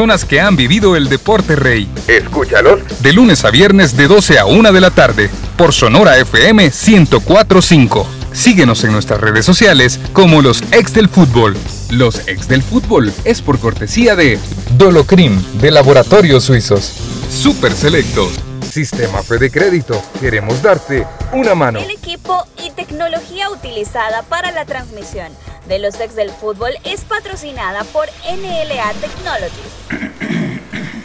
[0.00, 1.86] personas que han vivido el deporte rey.
[2.08, 6.70] Escúchalos de lunes a viernes de 12 a 1 de la tarde por Sonora FM
[6.70, 8.08] 1045.
[8.32, 11.54] Síguenos en nuestras redes sociales como los ex del fútbol.
[11.90, 14.38] Los ex del fútbol es por cortesía de
[14.78, 16.94] Dolocrim de Laboratorios Suizos.
[17.30, 18.49] Super Selectos.
[18.70, 20.00] Sistema Fede Crédito.
[20.20, 21.80] Queremos darte una mano.
[21.80, 25.32] El equipo y tecnología utilizada para la transmisión
[25.66, 29.72] de los ex del fútbol es patrocinada por NLA Technologies.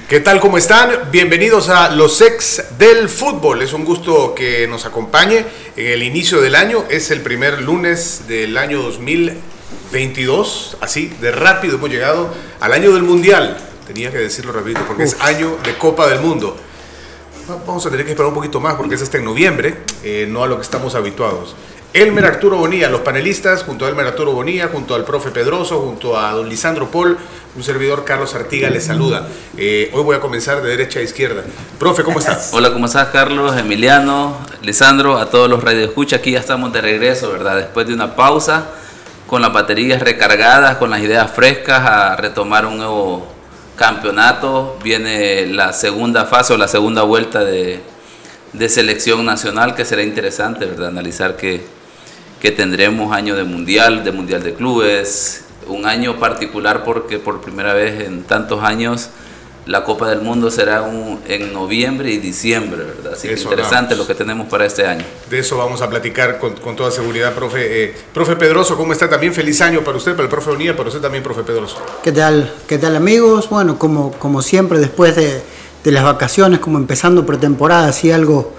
[0.07, 0.39] ¿Qué tal?
[0.39, 1.09] ¿Cómo están?
[1.11, 3.63] Bienvenidos a Los Ex del Fútbol.
[3.63, 5.43] Es un gusto que nos acompañe
[5.75, 6.85] en el inicio del año.
[6.89, 10.77] Es el primer lunes del año 2022.
[10.81, 13.57] Así, de rápido hemos llegado al año del Mundial.
[13.87, 16.55] Tenía que decirlo rápido porque es año de Copa del Mundo.
[17.47, 20.43] Vamos a tener que esperar un poquito más porque es hasta en noviembre, eh, no
[20.43, 21.55] a lo que estamos habituados.
[21.93, 26.17] Elmer Arturo Bonilla, los panelistas, junto a Elmer Arturo Bonilla, junto al profe Pedroso, junto
[26.17, 27.17] a don Lisandro Paul,
[27.55, 29.27] un servidor Carlos Artiga les saluda.
[29.57, 31.43] Eh, hoy voy a comenzar de derecha a izquierda.
[31.77, 32.49] Profe, ¿cómo estás?
[32.53, 36.19] Hola, ¿cómo estás, Carlos, Emiliano, Lisandro, a todos los radioescuchas?
[36.21, 37.57] Aquí ya estamos de regreso, ¿verdad?
[37.57, 38.71] Después de una pausa,
[39.27, 43.34] con las baterías recargadas, con las ideas frescas, a retomar un nuevo
[43.75, 44.77] campeonato.
[44.83, 47.81] Viene la segunda fase o la segunda vuelta de,
[48.53, 50.89] de selección nacional, que será interesante, ¿verdad?
[50.89, 51.75] Analizar que
[52.45, 57.73] que tendremos año de mundial, de mundial de clubes, un año particular porque por primera
[57.73, 59.09] vez en tantos años
[59.65, 60.85] la Copa del Mundo será
[61.27, 63.13] en noviembre y diciembre, ¿verdad?
[63.13, 65.03] Así que interesante lo que tenemos para este año.
[65.29, 67.85] De eso vamos a platicar con, con toda seguridad, profe.
[67.85, 69.09] Eh, profe Pedroso, ¿cómo está?
[69.09, 71.77] También feliz año para usted, para el profe Unía, para usted también, profe Pedroso.
[72.03, 72.53] ¿Qué tal?
[72.67, 73.49] ¿Qué tal, amigos?
[73.49, 75.41] Bueno, como, como siempre, después de,
[75.83, 78.53] de las vacaciones, como empezando pretemporada, así algo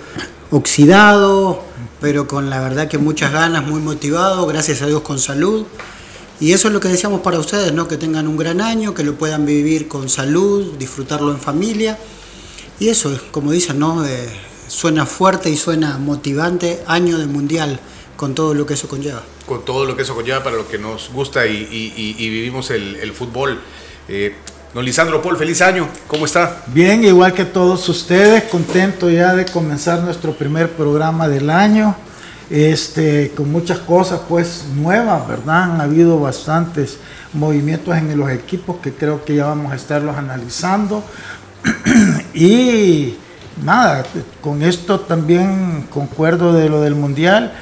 [0.51, 1.63] oxidado,
[2.01, 5.67] pero con la verdad que muchas ganas, muy motivado, gracias a Dios con salud.
[6.39, 7.89] Y eso es lo que deseamos para ustedes, ¿no?
[7.89, 11.99] que tengan un gran año, que lo puedan vivir con salud, disfrutarlo en familia.
[12.79, 14.05] Y eso, como dicen, ¿no?
[14.05, 14.29] Eh,
[14.69, 17.81] suena fuerte y suena motivante, año de mundial,
[18.17, 19.23] con todo lo que eso conlleva.
[19.47, 21.65] Con todo lo que eso conlleva para lo que nos gusta y,
[22.19, 23.59] vivimos el, fútbol.
[24.09, 24.35] Eh,
[24.75, 26.63] Don Lisandro Paul, feliz año, ¿cómo está?
[26.67, 31.97] Bien, igual que todos ustedes, contento ya de comenzar nuestro primer programa del año,
[32.51, 35.65] este, con muchas cosas pues nuevas, ¿verdad?
[35.65, 36.99] Han habido bastantes
[37.33, 41.03] movimientos en los equipos que creo que ya vamos a estarlos analizando.
[42.35, 43.17] y
[43.63, 44.05] nada,
[44.41, 47.53] con esto también concuerdo de lo del mundial,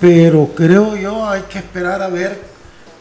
[0.00, 2.53] pero creo yo hay que esperar a ver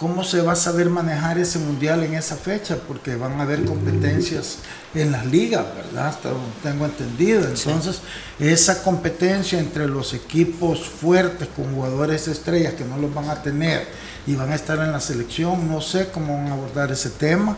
[0.03, 2.75] ¿Cómo se va a saber manejar ese mundial en esa fecha?
[2.90, 4.58] Porque van a haber competencias
[4.94, 6.14] en las ligas, ¿verdad?
[6.62, 7.47] tengo entendido.
[7.47, 8.02] Entonces,
[8.38, 13.88] esa competencia entre los equipos fuertes con jugadores estrellas que no los van a tener
[14.28, 17.56] y van a estar en la selección, no sé cómo van a abordar ese tema.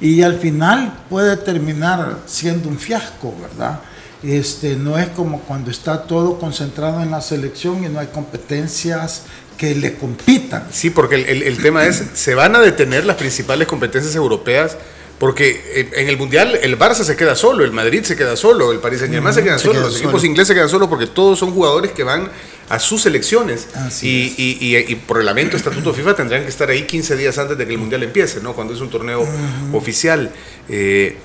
[0.00, 3.80] Y al final puede terminar siendo un fiasco, ¿verdad?
[4.22, 9.24] Este, no es como cuando está todo concentrado en la selección y no hay competencias
[9.58, 10.68] que le compitan.
[10.72, 14.78] Sí, porque el, tema es, se van a detener las principales competencias europeas,
[15.18, 18.78] porque en el Mundial el Barça se queda solo, el Madrid se queda solo, el
[18.78, 21.50] Paris Saint Germain se queda solo, los equipos ingleses se quedan solo porque todos son
[21.50, 22.30] jugadores que van
[22.68, 23.66] a sus selecciones.
[24.00, 27.66] Y, y, y, por reglamento, estatuto FIFA, tendrían que estar ahí 15 días antes de
[27.66, 28.54] que el Mundial empiece, ¿no?
[28.54, 29.26] cuando es un torneo
[29.72, 30.30] oficial.
[30.68, 31.16] Eh,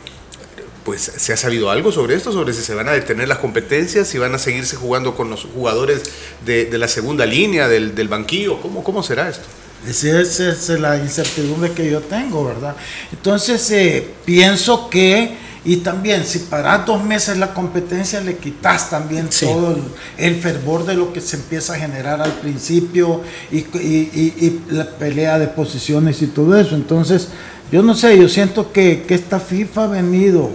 [0.83, 4.07] pues se ha sabido algo sobre esto, sobre si se van a detener las competencias,
[4.07, 6.01] si van a seguirse jugando con los jugadores
[6.45, 9.47] de, la segunda línea, del, del banquillo, ¿Cómo, ¿cómo será esto?
[9.87, 12.75] Esa es, la incertidumbre que yo tengo, ¿verdad?
[13.11, 15.35] Entonces eh, pienso que,
[15.65, 19.77] y también si para dos meses la competencia le quitas también todo
[20.17, 25.37] el, fervor de lo que se empieza a generar al principio y, y, la pelea
[25.37, 26.75] de posiciones y todo eso.
[26.75, 27.27] Entonces,
[27.69, 30.49] yo no sé, yo siento que, que esta FIFA ha venido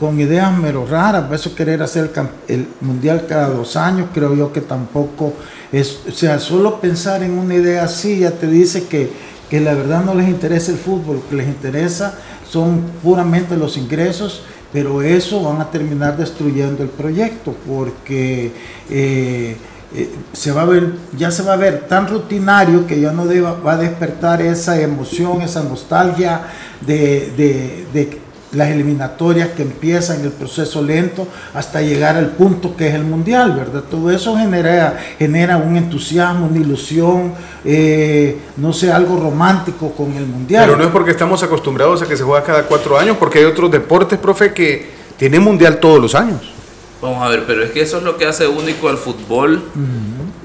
[0.00, 2.10] con ideas mero raras, eso querer hacer
[2.48, 5.32] el, mundial cada dos años, creo yo que tampoco
[5.70, 9.10] es, o sea, solo pensar en una idea así ya te dice que,
[9.48, 12.18] que la verdad no les interesa el fútbol, lo que les interesa
[12.48, 14.42] son puramente los ingresos,
[14.72, 18.50] pero eso van a terminar destruyendo el proyecto porque
[18.90, 19.56] eh,
[19.94, 23.26] eh, se va a ver, ya se va a ver tan rutinario que ya no
[23.64, 26.40] va a despertar esa emoción, esa nostalgia
[26.84, 28.20] de
[28.54, 33.54] las eliminatorias que empiezan el proceso lento hasta llegar al punto que es el mundial,
[33.56, 33.82] ¿verdad?
[33.90, 37.34] Todo eso genera, genera un entusiasmo, una ilusión,
[37.64, 40.64] eh, no sé, algo romántico con el mundial.
[40.66, 43.44] Pero no es porque estamos acostumbrados a que se juega cada cuatro años, porque hay
[43.44, 46.52] otros deportes, profe, que tienen mundial todos los años.
[47.00, 49.62] Vamos a ver, pero es que eso es lo que hace único al fútbol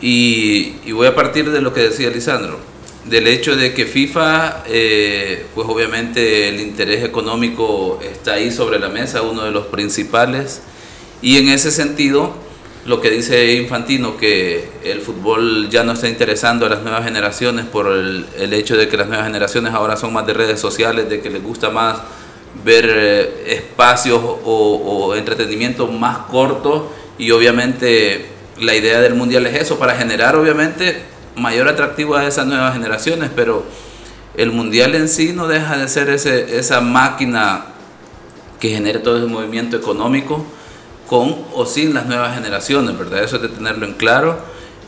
[0.02, 2.60] y, y voy a partir de lo que decía Lisandro
[3.06, 8.90] del hecho de que FIFA, eh, pues obviamente el interés económico está ahí sobre la
[8.90, 10.62] mesa, uno de los principales,
[11.22, 12.34] y en ese sentido,
[12.86, 17.66] lo que dice Infantino, que el fútbol ya no está interesando a las nuevas generaciones
[17.66, 21.22] por el, hecho de que las nuevas generaciones ahora son más de redes sociales, de
[21.22, 21.98] que les gusta más
[22.64, 26.84] ver eh, espacios o, o entretenimiento más cortos,
[27.18, 28.26] y obviamente
[28.60, 31.02] la idea del mundial es eso, para generar obviamente
[31.40, 33.66] mayor atractivo a esas nuevas generaciones, pero
[34.36, 37.66] el mundial en sí no deja de ser ese, esa máquina
[38.60, 40.46] que genere todo ese movimiento económico
[41.08, 43.24] con o sin las nuevas generaciones, ¿verdad?
[43.24, 44.38] Eso es de tenerlo en claro.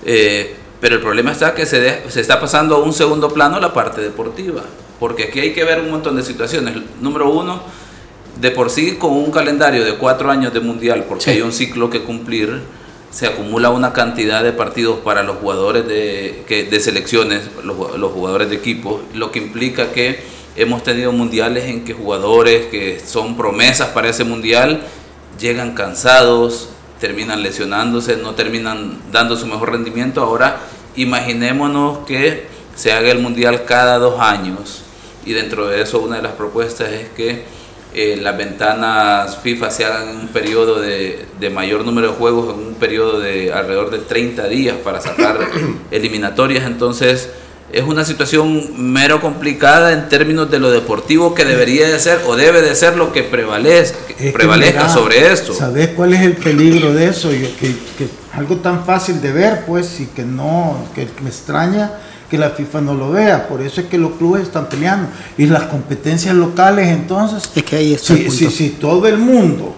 [0.06, 3.74] Eh, pero el problema está que se, se está pasando a un segundo plano la
[3.74, 4.63] parte deportiva,
[5.00, 6.75] porque aquí hay que ver un montón de situaciones.
[7.00, 7.62] Número uno,
[8.39, 11.89] de por sí con un calendario de cuatro años de mundial, porque hay un ciclo
[11.89, 12.62] que cumplir,
[13.12, 18.12] se acumula una cantidad de partidos para los jugadores de, que, de selecciones, los, los,
[18.12, 20.24] jugadores de equipo, lo que implica que
[20.56, 24.81] hemos tenido mundiales en que jugadores que son promesas para ese mundial
[25.40, 26.69] llegan cansados,
[27.00, 30.22] terminan lesionándose, no terminan dando su mejor rendimiento.
[30.22, 30.60] Ahora
[30.96, 34.84] imaginémonos que se haga el mundial cada dos años
[35.25, 37.44] y dentro de eso una de las propuestas es que
[37.94, 42.56] eh, las ventanas FIFA se hagan en un periodo de, de, mayor número de juegos,
[42.56, 45.38] en un periodo de alrededor de 30 días para sacar
[45.92, 46.66] eliminatorias.
[46.66, 47.30] Entonces
[47.74, 52.36] es una situación mero complicada en términos de lo deportivo que debería de ser o
[52.36, 55.54] debe de ser lo que prevalezca, que prevalezca sobre esto.
[55.54, 57.34] ¿Sabes cuál es el peligro de eso?
[57.34, 61.92] Y que, que, algo tan fácil de ver, pues, y que no, que me extraña
[62.31, 63.50] que la FIFA no lo vea.
[63.50, 65.10] Por eso es que los clubes están peleando.
[65.38, 69.75] Y las competencias locales, entonces, es que ahí si, si, si todo el mundo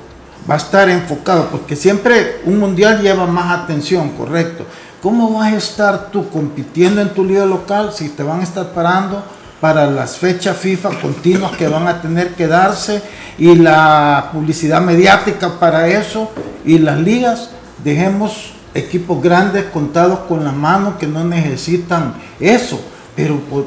[0.48, 4.66] va a estar enfocado, porque siempre un mundial lleva más atención, correcto.
[5.02, 8.72] ¿Cómo vas a estar tú compitiendo en tu liga local si te van a estar
[8.72, 9.24] parando
[9.60, 13.02] para las fechas FIFA continuas que van a tener que darse
[13.38, 16.30] y la publicidad mediática para eso
[16.64, 17.50] y las ligas?
[17.84, 22.82] Dejemos equipos grandes contados con la mano que no necesitan eso.
[23.16, 23.66] Pero pues,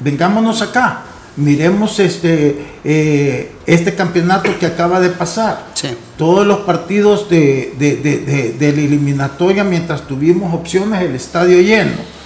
[0.00, 1.02] vengámonos acá,
[1.36, 5.66] miremos este, eh, este campeonato que acaba de pasar.
[6.16, 12.17] Todos los partidos de, de, de, de, la eliminatoria, mientras tuvimos opciones, el estadio lleno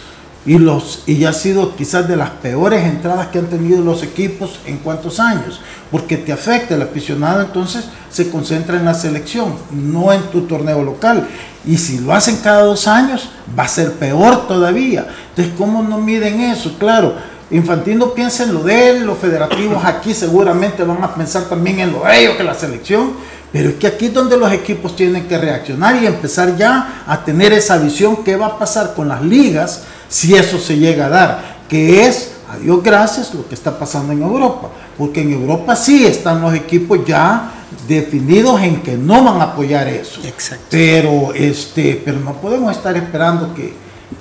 [0.45, 4.59] y, los, y ha sido quizás de las peores entradas que han tenido los equipos
[4.67, 5.61] en cuántos años,
[5.91, 10.83] porque te afecta el aficionado, entonces se concentra en la selección, no en tu torneo
[10.83, 11.29] local.
[11.65, 15.07] Y si lo hacen cada dos años, va a ser peor todavía.
[15.31, 16.77] Entonces, ¿cómo no miden eso?
[16.77, 17.15] Claro,
[17.53, 21.93] Infantino piensa en lo de él, los federativos aquí seguramente van a pensar también en
[21.93, 23.13] lo de ellos, que la selección,
[23.53, 27.23] pero es que aquí es donde los equipos tienen que reaccionar y empezar ya a
[27.23, 29.83] tener esa visión, qué va a pasar con las ligas
[30.13, 34.13] si eso se llega a dar, que es, a Dios gracias, lo que está pasando
[34.13, 34.69] en Europa,
[34.99, 37.51] porque en Europa sí están los equipos ya
[37.89, 40.21] definidos en que no van a apoyar eso.
[40.23, 40.67] Exacto.
[40.69, 43.73] Pero, este, pero no podemos estar esperando que,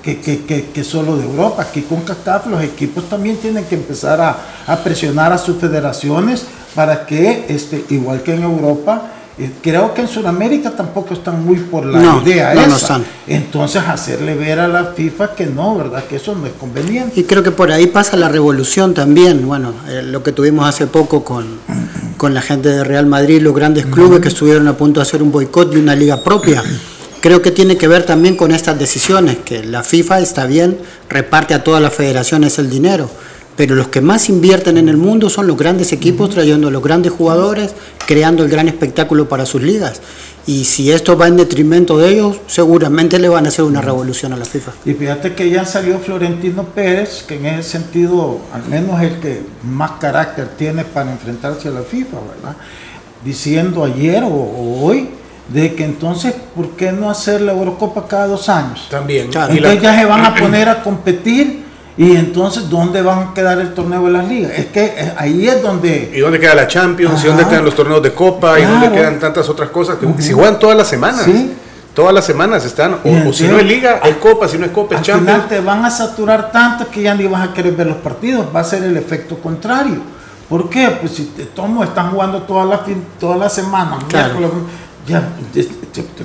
[0.01, 1.63] que, que, que, solo de Europa.
[1.63, 6.45] Aquí con CACAF los equipos también tienen que empezar a, a presionar a sus federaciones
[6.73, 9.11] para que, este, igual que en Europa,
[9.61, 12.97] creo que en Sudamérica tampoco están muy por la idea no, esa.
[12.97, 16.03] No Entonces hacerle ver a la FIFA que no, ¿verdad?
[16.05, 17.19] Que eso no es conveniente.
[17.19, 19.47] Y creo que por ahí pasa la revolución también.
[19.47, 21.45] Bueno, eh, lo que tuvimos hace poco con,
[22.17, 25.23] con la gente de Real Madrid, los grandes clubes que estuvieron a punto de hacer
[25.23, 26.63] un boicot de una liga propia.
[27.21, 31.53] Creo que tiene que ver también con estas decisiones, que la FIFA está bien, reparte
[31.53, 33.09] a todas las federaciones el dinero
[33.57, 36.81] pero los que más invierten en el mundo son los grandes equipos trayendo a los
[36.81, 37.73] grandes jugadores,
[38.07, 40.01] creando el gran espectáculo para sus ligas.
[40.47, 44.33] Y si esto va en detrimento de ellos, seguramente le van a hacer una revolución
[44.33, 44.71] a la FIFA.
[44.85, 49.41] Y fíjate que ya salió Florentino Pérez, que en ese sentido, al menos el que
[49.63, 52.57] más carácter tiene para enfrentarse a la FIFA, ¿verdad?
[53.23, 55.09] Diciendo ayer o, hoy
[55.49, 58.87] de que entonces, ¿por qué no hacer la Eurocopa cada dos años?
[58.89, 59.29] También.
[59.29, 59.53] Claro.
[59.53, 61.60] Entonces ya se van a poner a competir
[61.97, 64.51] y entonces, ¿dónde van a quedar el torneo de las ligas?
[64.57, 66.11] Es que eh, ahí es donde...
[66.13, 67.15] ¿Y dónde queda la Champions?
[67.15, 67.23] Ajá.
[67.25, 68.55] ¿Y dónde quedan los torneos de Copa?
[68.55, 68.61] Claro.
[68.61, 69.97] ¿Y dónde quedan tantas otras cosas?
[69.97, 70.21] Que uh -huh.
[70.21, 71.23] Se juegan todas las semanas.
[71.23, 71.53] ¿Sí?
[71.93, 74.71] Todas las semanas están, o, o, si no es liga, hay copa, si no es
[74.71, 75.27] copa, es Champions.
[75.29, 77.97] Al final te van a saturar tanto que ya ni vas a querer ver los
[77.97, 79.97] partidos, va a ser el efecto contrario.
[80.47, 80.89] ¿Por qué?
[81.01, 82.79] Pues si te tomo, están jugando todas las
[83.19, 84.39] toda la semana, claro.
[85.07, 85.33] Ya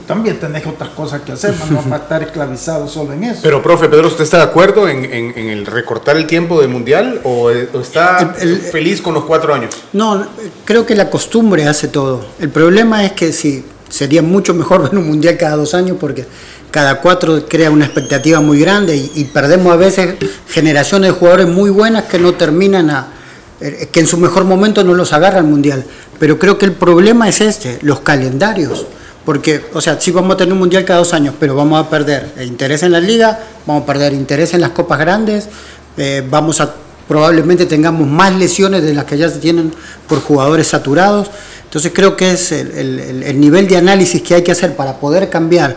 [0.07, 3.41] también tenés otras cosas que hacer, no vas a estar esclavizado solo en eso.
[3.43, 6.71] Pero, profe, Pedro, ¿usted está de acuerdo en, en, en el recortar el tiempo del
[6.71, 9.75] mundial o, o está el, el, feliz con los cuatro años?
[9.93, 10.27] No,
[10.65, 12.25] creo que la costumbre hace todo.
[12.39, 16.27] El problema es que si sería mucho mejor ver un mundial cada dos años porque
[16.71, 20.17] cada cuatro crea una expectativa muy grande y, perdemos a veces
[20.49, 23.16] generaciones de jugadores muy buenas que no terminan a, eh,
[23.61, 25.85] que en su mejor momento no los agarra el mundial.
[26.19, 28.87] Pero creo que el problema es este, los calendarios.
[29.25, 31.91] Porque, o sea, sí vamos a tener un mundial cada dos años, pero vamos a
[31.91, 35.49] perder interés en la liga, vamos a perder interés en las copas grandes,
[35.97, 36.73] eh, vamos a
[37.09, 39.73] probablemente tengamos más lesiones de las que ya se tienen
[40.09, 41.31] por jugadores saturados.
[41.65, 45.77] Entonces creo que es el, nivel de análisis que hay que hacer para poder cambiar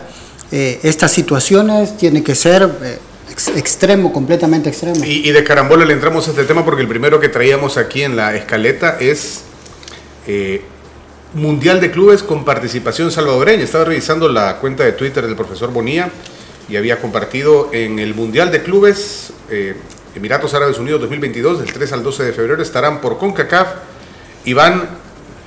[0.52, 2.98] eh, estas situaciones tiene que ser eh,
[3.30, 5.04] extremo, completamente extremo.
[5.04, 8.16] Y, de carambola le entramos a este tema porque el primero que traíamos aquí en
[8.16, 9.42] la escaleta es
[10.26, 10.62] eh,
[11.34, 13.64] Mundial de Clubes con participación salvadoreña.
[13.64, 16.10] Estaba revisando la cuenta de Twitter del profesor Bonilla
[16.68, 19.32] y había compartido en el Mundial de Clubes
[20.14, 23.68] Emiratos Árabes Unidos 2022, del 3 al 12 de febrero, estarán por CONCACAF
[24.44, 24.88] Iván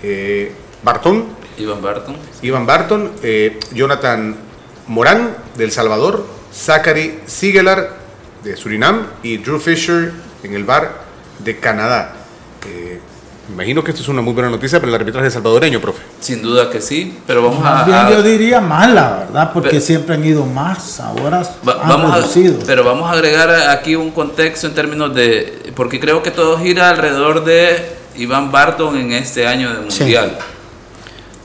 [0.01, 1.25] eh, Bartón.
[1.57, 2.15] Iván Barton.
[2.41, 4.35] Iván Barton, eh, Jonathan
[4.87, 7.97] Morán, del Salvador, Zachary Sigelar,
[8.43, 10.11] de Surinam, y Drew Fisher,
[10.43, 11.03] en el bar
[11.39, 12.13] de Canadá.
[12.67, 12.99] Eh,
[13.49, 16.03] imagino que esto es una muy buena noticia para el arbitraje salvadoreño, profe.
[16.19, 19.51] Sin duda que sí, pero vamos a, bien yo diría mala, ¿verdad?
[19.51, 22.59] Porque siempre han ido más, ahora han vamos reducido.
[22.65, 26.89] pero vamos a agregar aquí un contexto en términos de, porque creo que todo gira
[26.89, 30.37] alrededor de Iván Barton en este año de Mundial.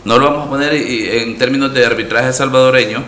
[0.04, 3.02] No lo vamos a poner en términos de arbitraje salvadoreño,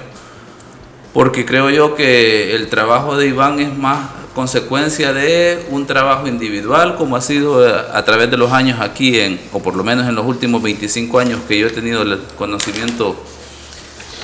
[1.13, 6.97] porque creo yo que el trabajo de Iván es más consecuencia de un trabajo individual,
[6.97, 10.09] como ha sido eh, a través de los años aquí, en, o por lo menos
[10.09, 13.17] en los últimos 25 años que yo he tenido el conocimiento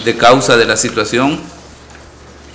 [0.05, 1.41] de causa de la situación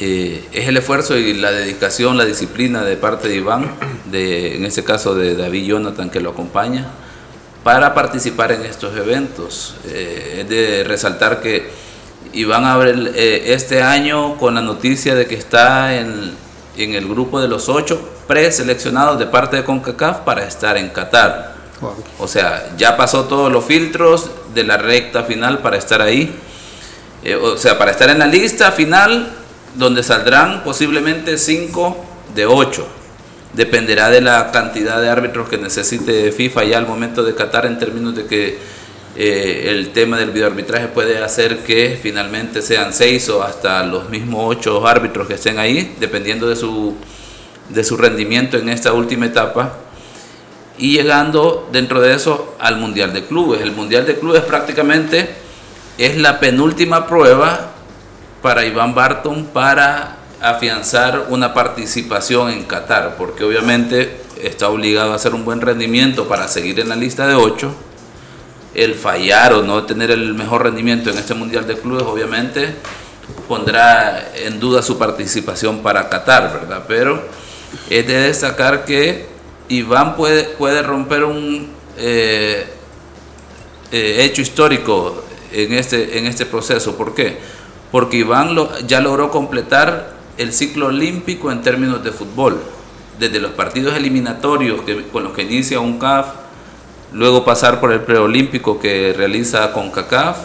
[0.03, 3.71] eh, es el esfuerzo y la dedicación, la disciplina de parte de Iván,
[4.05, 6.87] de, en este caso de David Jonathan que lo acompaña,
[7.63, 9.75] para participar en estos eventos.
[9.85, 11.69] Eh, es de resaltar que
[12.33, 16.33] Iván abre eh, este año con la noticia de que está en,
[16.77, 21.55] en el grupo de los ocho preseleccionados de parte de CONCACAF para estar en Qatar.
[22.19, 26.33] O sea, ya pasó todos los filtros de la recta final para estar ahí.
[27.41, 29.33] o sea, para estar en la lista final
[29.75, 32.87] donde saldrán posiblemente 5 de 8.
[33.53, 37.79] Dependerá de la cantidad de árbitros que necesite FIFA ya al momento de Qatar en
[37.79, 38.59] términos de que
[39.15, 44.55] eh, el tema del videoarbitraje puede hacer que finalmente sean 6 o hasta los mismos
[44.57, 46.95] 8 árbitros que estén ahí, dependiendo de su,
[47.69, 49.73] de su rendimiento en esta última etapa.
[50.77, 53.61] Y llegando dentro de eso al Mundial de Clubes.
[53.61, 55.29] El Mundial de Clubes prácticamente
[55.97, 57.71] es la penúltima prueba
[58.41, 65.35] para Iván Barton para afianzar una participación en Qatar, porque obviamente está obligado a hacer
[65.35, 67.90] un buen rendimiento para seguir en la lista de 8.
[68.73, 72.75] El fallar o no tener el mejor rendimiento en este Mundial de Clubes obviamente
[73.47, 76.85] pondrá en duda su participación para Qatar, ¿verdad?
[76.87, 77.21] Pero
[77.89, 79.25] es de destacar que
[79.69, 82.65] Iván puede, puede romper un eh,
[83.91, 86.95] eh, hecho histórico en este, en este proceso.
[86.95, 87.37] ¿Por qué?
[87.91, 88.55] porque Iván
[88.87, 92.61] ya logró completar el ciclo olímpico en términos de fútbol,
[93.19, 96.27] desde los partidos eliminatorios con los que inicia un CAF,
[97.13, 100.37] luego pasar por el preolímpico que realiza con CACAF,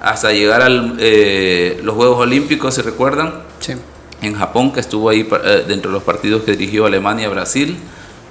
[0.00, 3.42] hasta llegar a eh, los Juegos Olímpicos, ¿se recuerdan?
[3.60, 3.72] Sí.
[4.22, 7.76] En Japón, que estuvo ahí eh, dentro de los partidos que dirigió Alemania-Brasil,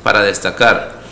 [0.04, 1.04] para destacar.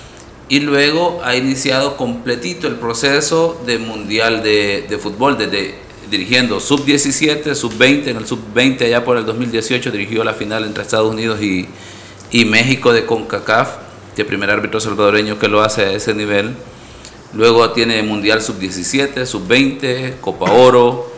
[0.50, 5.84] Y luego ha iniciado completito el proceso de Mundial de, de Fútbol, desde
[6.14, 11.12] dirigiendo sub-17, sub-20, en el sub-20 allá por el 2018 dirigió la final entre Estados
[11.12, 11.68] Unidos y,
[12.46, 13.78] México de CONCACAF,
[14.16, 16.56] que primer árbitro salvadoreño que lo hace a ese nivel.
[17.34, 21.12] Luego tiene Mundial sub-17, sub-20, Copa Oro.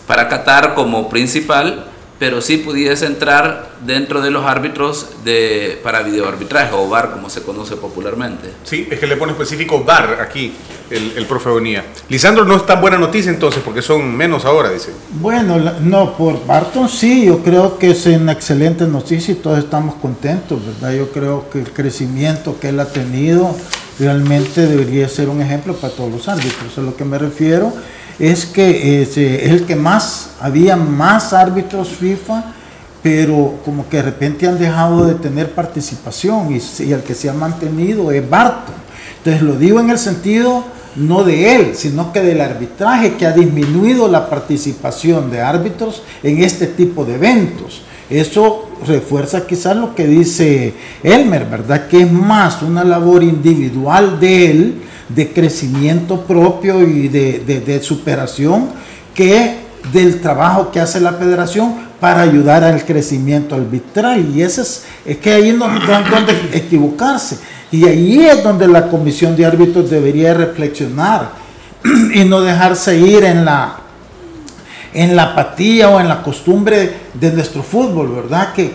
[0.08, 1.86] para Qatar como principal,
[2.18, 7.42] pero sí pudiese entrar dentro de los árbitros de, para videoarbitraje o VAR, como se
[7.42, 8.52] conoce popularmente.
[8.64, 10.54] Sí, es que le pone específico VAR aquí
[10.90, 11.84] el, el profe Bonía.
[12.08, 14.92] Lisandro, no es tan buena noticia entonces, porque son menos ahora, dice.
[15.20, 19.96] Bueno, no, por Barton sí, yo creo que es una excelente noticia y todos estamos
[19.96, 20.96] contentos, ¿verdad?
[20.96, 23.56] Yo creo que el crecimiento que él ha tenido
[24.00, 27.74] realmente debería ser un ejemplo para todos los árbitros, a lo que me refiero
[28.20, 32.44] es que es el que más, había más árbitros FIFA,
[33.04, 37.34] pero como que de repente han dejado de tener participación y, el que se ha
[37.34, 38.76] mantenido es Barton.
[39.18, 40.64] Entonces lo digo en el sentido
[40.96, 46.42] no de él, sino que del arbitraje que ha disminuido la participación de árbitros en
[46.42, 47.82] este tipo de eventos.
[48.10, 51.88] Eso refuerza quizás lo que dice Elmer, ¿verdad?
[51.88, 58.70] Que es más una labor individual de él de crecimiento propio y de, superación
[59.14, 64.32] que del trabajo que hace la federación para ayudar al crecimiento arbitral.
[64.34, 67.38] Y ese es, es que ahí no es donde equivocarse.
[67.72, 71.30] Y ahí es donde la comisión de árbitros debería reflexionar
[72.14, 73.78] y no dejarse ir en la,
[74.94, 78.54] en la apatía o en la costumbre de nuestro fútbol, ¿verdad?
[78.54, 78.72] Que,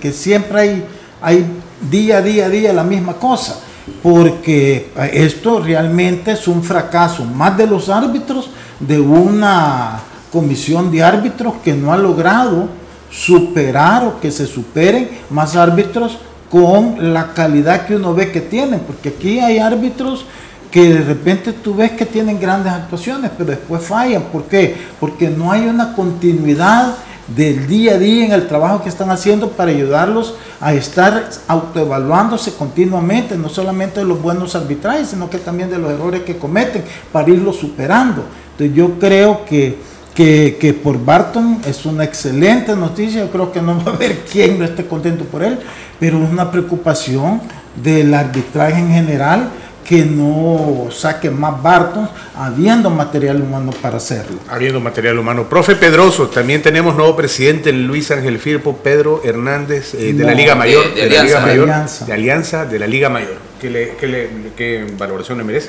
[0.00, 0.84] que siempre hay,
[1.20, 1.44] hay
[1.90, 3.58] día a día a día la misma cosa
[4.02, 10.00] porque esto realmente es un fracaso más de los árbitros, de una
[10.32, 12.68] comisión de árbitros que no ha logrado
[13.10, 16.18] superar o que se superen más árbitros
[16.50, 20.24] con la calidad que uno ve que tienen, porque aquí hay árbitros
[20.70, 24.22] que de repente tú ves que tienen grandes actuaciones, pero después fallan.
[24.24, 24.74] ¿Por qué?
[24.98, 26.94] Porque no hay una continuidad
[27.36, 32.54] del día a día en el trabajo que están haciendo para ayudarlos a estar autoevaluándose
[32.54, 36.84] continuamente, no solamente de los buenos arbitrajes, sino que también de los errores que cometen
[37.10, 38.24] para irlos superando.
[38.52, 39.78] Entonces yo creo que,
[40.14, 44.58] que, por Barton es una excelente noticia, yo creo que no va a haber quien
[44.58, 45.58] no esté contento por él,
[45.98, 47.40] pero es una preocupación
[47.82, 49.48] del arbitraje en general
[49.92, 54.38] que no saque más Bartons, habiendo material humano para hacerlo.
[54.48, 55.46] Habiendo material humano.
[55.50, 60.54] Profe Pedroso, también tenemos nuevo presidente Luis Ángel Firpo, Pedro Hernández, eh, de la Liga
[60.54, 61.68] Mayor, de, la Liga Mayor,
[62.06, 63.36] de Alianza, de la Liga Mayor.
[63.60, 65.68] ¿Qué, valoración le merece?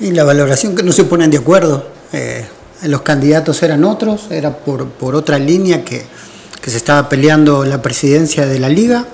[0.00, 1.90] Y la valoración que no se ponen de acuerdo.
[2.14, 2.46] Eh,
[2.84, 6.06] los candidatos eran otros, era por, por otra línea que,
[6.62, 9.04] que se estaba peleando la presidencia de la Liga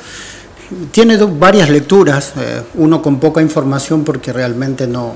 [0.90, 5.14] tiene varias lecturas, eh, uno con poca información porque realmente no,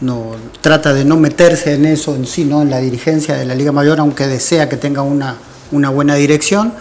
[0.00, 2.62] no trata de no meterse en eso en sí, ¿no?
[2.62, 5.36] en la dirigencia de la Liga Mayor, aunque desea que tenga una,
[5.70, 6.72] una buena dirección,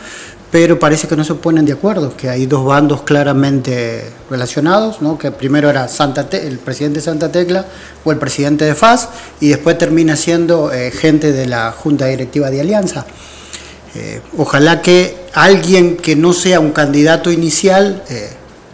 [0.51, 5.17] pero parece que no se ponen de acuerdo, que hay dos bandos claramente relacionados, ¿no?
[5.17, 7.65] que primero era Santa el presidente de Santa Tecla
[8.03, 9.07] o el presidente de FAS,
[9.39, 13.05] y después termina siendo eh, gente de la Junta Directiva de Alianza.
[13.95, 18.31] Eh, ojalá que alguien que no sea un candidato inicial eh,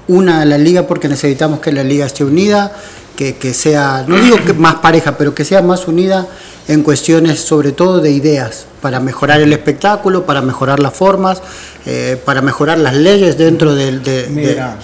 [0.08, 2.72] una a la liga porque necesitamos que la liga esté unida,
[3.16, 6.28] que, sea, no digo que más pareja, pero que sea más unida
[6.68, 11.42] en cuestiones sobre todo de ideas, para mejorar el espectáculo, para mejorar las formas,
[11.86, 14.04] eh, para mejorar las leyes dentro del...
[14.04, 14.78] De, Mira,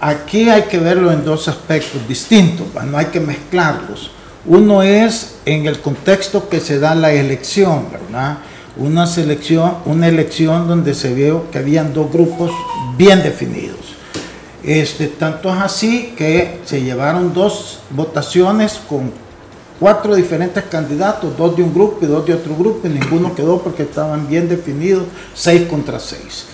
[0.00, 4.10] aquí hay que verlo en dos aspectos distintos, no hay que mezclarlos.
[4.46, 8.38] Uno es en el contexto que se da la elección, ¿verdad?
[8.78, 12.50] Una selección, una elección donde se vio que habían dos grupos
[12.96, 13.76] bien definidos.
[14.62, 19.12] Este, tanto es así que se llevaron dos votaciones con
[19.78, 23.60] cuatro diferentes candidatos, dos de un grupo y dos de otro grupo, y ninguno quedó
[23.62, 26.46] porque estaban bien definidos, seis contra seis.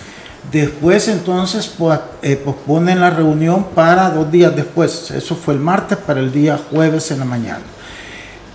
[0.51, 1.99] Después entonces pues,
[2.45, 7.09] posponen la reunión para dos días después, eso fue el martes, para el día jueves
[7.11, 7.63] en la mañana.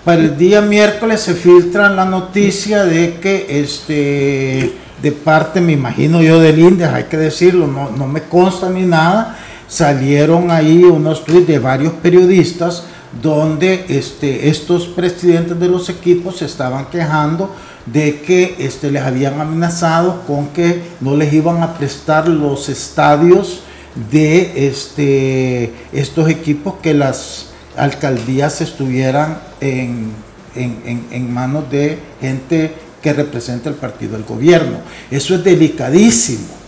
[0.05, 6.23] Para el día miércoles se filtra la noticia de que este de parte, me imagino
[6.23, 11.47] yo del Indes, hay que decirlo, no, me consta ni nada, salieron ahí unos tweets
[11.47, 12.85] de varios periodistas
[13.23, 17.55] donde este, estos presidentes de los equipos se estaban quejando
[17.87, 23.61] de que este, les habían amenazado con que no les iban a prestar los estadios
[24.11, 27.48] de este, estos equipos que las
[27.79, 30.13] alcaldías estuvieran en,
[30.55, 34.79] en manos de gente que representa el partido del gobierno.
[35.11, 36.59] Eso es delicadísimo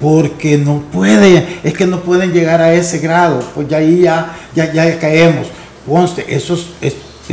[0.00, 4.36] porque no puede, es que no pueden llegar a ese grado, pues ya ahí ya,
[4.54, 5.48] ya, ya caemos.
[5.86, 6.70] Conste, esos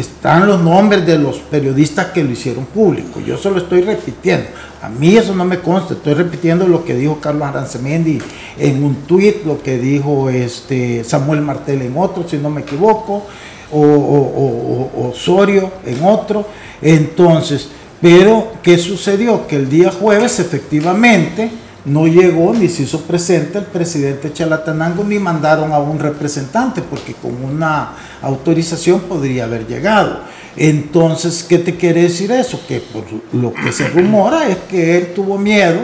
[0.01, 4.47] están los nombres de los periodistas que lo hicieron público, yo solo estoy repitiendo,
[4.81, 8.19] a mí eso no me consta, estoy repitiendo lo que dijo Carlos Arancemendi
[8.58, 13.25] en un tuit, lo que dijo este Samuel Martel en otro, si no me equivoco,
[13.71, 16.45] o, o Osorio en otro,
[16.81, 17.69] entonces,
[18.01, 19.47] pero ¿qué sucedió?
[19.47, 21.49] Que el día jueves efectivamente,
[21.86, 27.13] no llegó ni se hizo presente el presidente Chalatenango ni mandaron a un representante porque
[27.13, 30.19] con una autorización podría haber llegado.
[30.58, 32.60] Entonces, ¿qué te quiere decir eso?
[32.67, 35.82] Que por lo que se rumora es que él tuvo miedo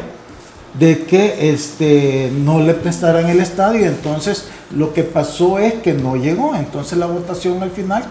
[0.80, 3.86] de que este, no le prestaran el estadio.
[3.86, 6.56] Entonces, lo que pasó es que no llegó.
[6.56, 8.06] Entonces, la votación al final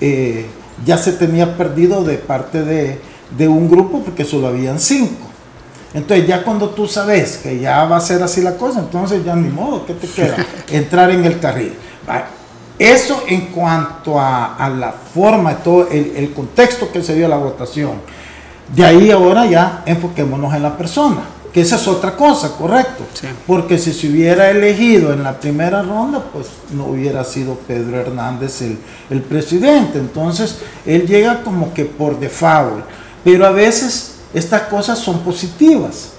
[0.00, 0.46] eh,
[0.84, 2.98] ya se tenía perdido de parte de,
[3.36, 5.27] de un grupo porque solo habían cinco.
[5.98, 9.34] Entonces ya cuando tú sabes que ya va a ser así la cosa, entonces ya
[9.34, 10.36] ni modo, ¿qué te queda?
[10.70, 11.74] Entrar en el carril.
[12.78, 17.94] Eso en cuanto a, la forma, todo el, contexto que se dio a la votación.
[18.72, 23.02] De ahí ahora ya enfoquémonos en la persona, que esa es otra cosa, correcto.
[23.44, 28.62] Porque si se hubiera elegido en la primera ronda, pues no hubiera sido Pedro Hernández
[28.62, 28.78] el,
[29.10, 29.98] el presidente.
[29.98, 32.84] Entonces él llega como que por default.
[33.24, 36.12] Pero a veces estas cosas son positivas.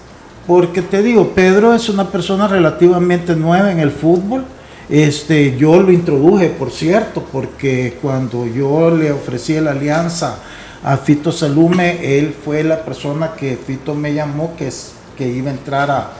[0.47, 4.45] Porque te digo, Pedro es una persona relativamente nueva en el fútbol.
[4.89, 10.37] Este, yo lo introduje, por cierto, porque cuando yo le ofrecí la alianza
[10.83, 14.71] a Fito Salume, él fue la persona que Fito me llamó que,
[15.15, 16.13] que iba a entrar a,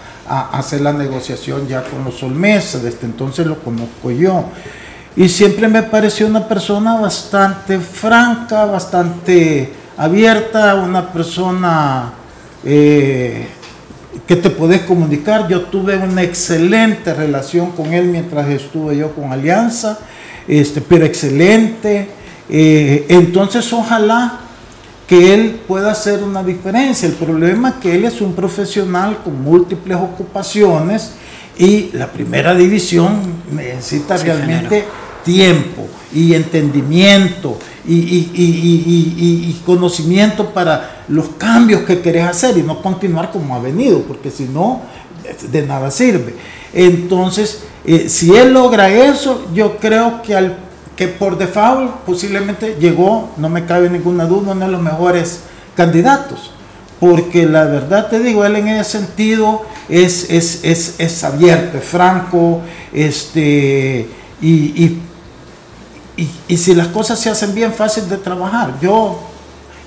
[0.51, 2.77] hacer la negociación ya con los Olmesa.
[2.77, 4.45] Desde entonces lo conozco yo.
[5.15, 12.13] Y siempre me pareció una persona bastante franca, bastante abierta, una persona
[12.63, 13.47] eh,
[14.25, 15.49] que te podés comunicar.
[15.49, 19.99] Yo tuve una excelente relación con él mientras estuve yo con Alianza,
[20.47, 22.07] este, pero excelente.
[22.49, 24.39] Eh, entonces ojalá
[25.05, 27.09] que él pueda hacer una diferencia.
[27.09, 31.11] El problema es que él es un profesional con múltiples ocupaciones
[31.57, 33.19] y la primera división
[33.51, 34.85] necesita realmente
[35.23, 43.55] tiempo y entendimiento y, conocimiento para los cambios que querés hacer y no continuar como
[43.55, 44.81] ha venido, porque si no,
[45.51, 46.35] de nada sirve.
[46.73, 50.57] Entonces, eh, si él logra eso, yo creo que, al,
[50.95, 55.41] que por default posiblemente llegó, no me cabe ninguna duda, uno de los mejores
[55.75, 56.51] candidatos.
[56.99, 61.83] Porque la verdad te digo, él en ese sentido es, es, es, es abierto, es
[61.85, 64.09] franco, este,
[64.41, 64.99] y y,
[66.57, 68.73] si las cosas se hacen bien, fácil de trabajar.
[68.81, 69.19] Yo,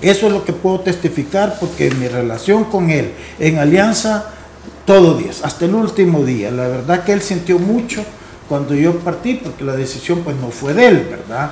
[0.01, 4.31] eso es lo que puedo testificar porque mi relación con él en alianza,
[4.85, 6.51] todo días, hasta el último día.
[6.51, 8.03] La verdad que él sintió mucho
[8.49, 11.51] cuando yo partí, porque la decisión pues no fue de él, ¿verdad?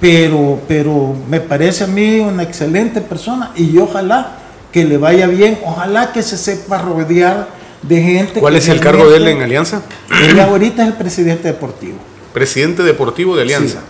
[0.00, 4.38] Pero, pero me parece a mí una excelente persona y ojalá
[4.72, 7.48] que le vaya bien, ojalá que se sepa rodear
[7.82, 8.40] de gente.
[8.40, 9.82] ¿Cuál es el cargo de él en Alianza?
[10.28, 11.98] Él ahorita es el presidente deportivo
[12.32, 13.80] presidente deportivo de Alianza.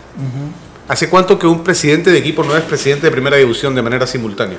[0.88, 4.06] ¿Hace cuánto que un presidente de equipo no es presidente de primera división de manera
[4.06, 4.58] simultánea?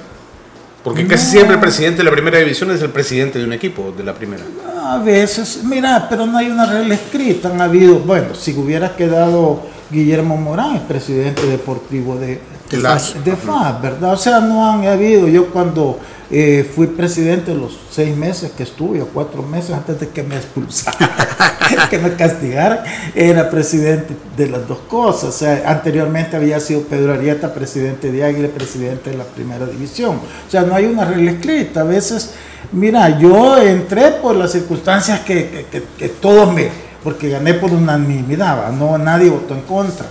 [0.84, 3.94] Porque casi siempre el presidente de la primera división es el presidente de un equipo
[3.96, 4.44] de la primera.
[4.84, 7.50] A veces, mira, pero no hay una regla escrita.
[7.50, 12.42] Han habido, bueno, si hubiera quedado Guillermo Morán, presidente deportivo de,
[12.78, 14.14] de, de FAS, ¿verdad?
[14.14, 15.28] O sea, no han habido.
[15.28, 16.00] Yo cuando
[16.36, 20.36] eh, fui presidente los seis meses que estuve, o cuatro meses antes de que me
[20.36, 21.10] expulsaran,
[21.92, 22.80] que me castigaran,
[23.14, 25.26] era presidente de las dos cosas.
[25.26, 30.16] O sea, anteriormente había sido Pedro Arieta, presidente de Águila, presidente de la primera división.
[30.16, 31.82] O sea, no hay una regla escrita.
[31.82, 32.32] A veces,
[32.72, 35.68] mira, yo entré por las circunstancias que,
[36.00, 36.70] que, todos me,
[37.04, 40.08] porque gané por unanimidad, no nadie votó en contra,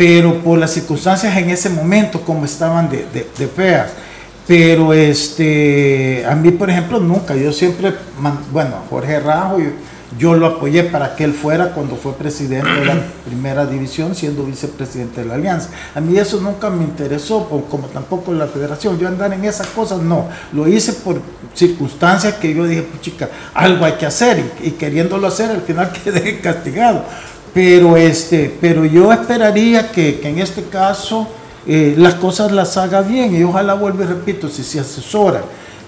[0.00, 3.90] pero por las circunstancias en ese momento, como estaban de, de, de feas
[4.46, 7.36] pero este, a mí, por ejemplo, nunca.
[7.36, 7.94] Yo siempre,
[8.50, 9.58] bueno, Jorge Rajo,
[10.18, 14.42] yo, lo apoyé para que él fuera cuando fue presidente de la primera división, siendo
[14.42, 15.68] vicepresidente de la alianza.
[15.94, 18.98] A mí eso nunca me interesó, como tampoco la federación.
[18.98, 20.28] Yo andar en esas cosas, no.
[20.52, 21.20] Lo hice por
[21.54, 24.42] circunstancias que yo dije, pues chica, algo hay que hacer.
[24.64, 27.04] Y, y queriéndolo hacer, al final quedé castigado
[27.52, 31.28] pero, este, pero yo esperaría que, que en este caso
[31.66, 35.42] eh, las cosas las haga bien y ojalá vuelvo y repito, si se asesora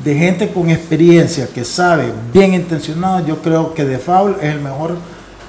[0.05, 4.61] de gente con experiencia que sabe, bien intencionada, yo creo que De Faul es el
[4.61, 4.97] mejor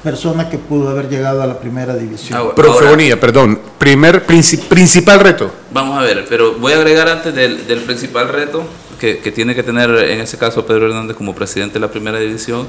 [0.03, 2.37] persona que pudo haber llegado a la primera división.
[2.37, 5.51] Ahora, Profe Bonilla, perdón, primer principal reto.
[5.71, 8.63] Vamos a ver, pero voy a agregar antes del, del principal reto
[8.99, 12.19] que, que, tiene que tener en ese caso Pedro Hernández como presidente de la primera
[12.19, 12.67] división,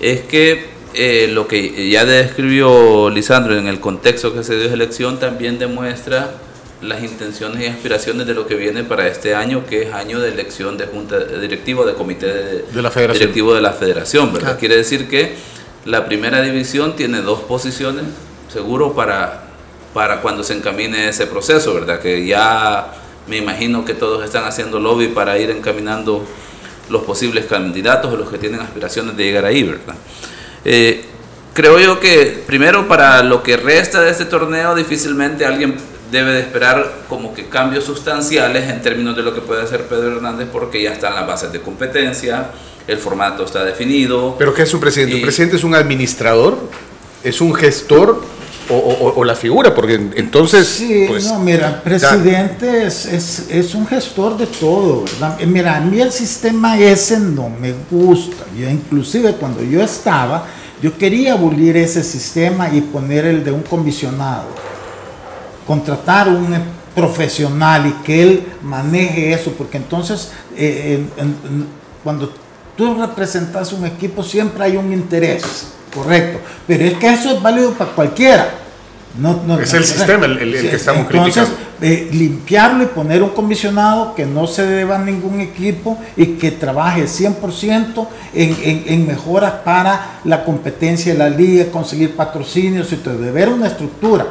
[0.00, 4.74] es que eh, lo que ya describió Lisandro en el contexto que se dio de
[4.74, 6.30] elección también demuestra
[6.82, 10.30] las intenciones y aspiraciones de lo que viene para este año, que es año de
[10.30, 13.20] elección de junta directivo de comité de, la federación.
[13.20, 14.52] directivo de la federación, ¿verdad?
[14.54, 14.58] Ah.
[14.58, 15.34] Quiere decir que
[15.84, 18.04] la primera división tiene dos posiciones,
[18.52, 19.44] seguro para,
[19.94, 22.00] para cuando se encamine ese proceso, ¿verdad?
[22.00, 22.92] Que ya
[23.26, 26.24] me imagino que todos están haciendo lobby para ir encaminando
[26.90, 29.94] los posibles candidatos o los que tienen aspiraciones de llegar ahí, ¿verdad?
[30.68, 31.04] Eh,
[31.54, 35.76] creo yo que primero para lo que resta de este torneo difícilmente alguien
[36.10, 40.16] debe de esperar como que cambios sustanciales en términos de lo que puede hacer Pedro
[40.16, 42.50] Hernández porque ya están las bases de competencia,
[42.88, 44.34] el formato está definido.
[44.40, 45.14] ¿Pero qué es un presidente?
[45.14, 46.58] ¿Un presidente es un administrador?
[47.22, 48.20] ¿Es un gestor?
[48.68, 50.66] O, la figura, porque entonces...
[50.66, 55.38] Sí, pues, no, mira, presidente es, es, es, un gestor de todo, ¿verdad?
[55.46, 58.44] Mira, a mí el sistema ese no me gusta.
[58.58, 60.46] Yo inclusive cuando yo estaba,
[60.82, 64.66] yo quería abolir ese sistema y poner el de un comisionado
[65.66, 66.54] contratar un
[66.94, 71.04] profesional y que él maneje eso, porque entonces eh,
[72.02, 72.32] cuando
[72.76, 77.72] tú representas un equipo siempre hay un interés, correcto, pero es que eso es válido
[77.72, 78.48] para cualquiera.
[79.18, 81.48] No, no, es el sistema el, que estamos Entonces,
[81.80, 86.50] eh, limpiarlo y poner un comisionado que no se deba a ningún equipo y que
[86.50, 92.96] trabaje 100% en, en, en, mejoras para la competencia de la liga, conseguir patrocinios y
[92.96, 94.26] todo, de ver una estructura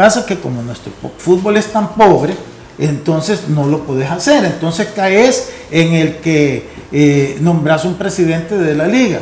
[0.00, 2.32] pasa que como nuestro fútbol es tan pobre,
[2.78, 4.46] entonces no lo puedes hacer.
[4.46, 9.20] Entonces caes en el que eh, nombras un presidente de la liga.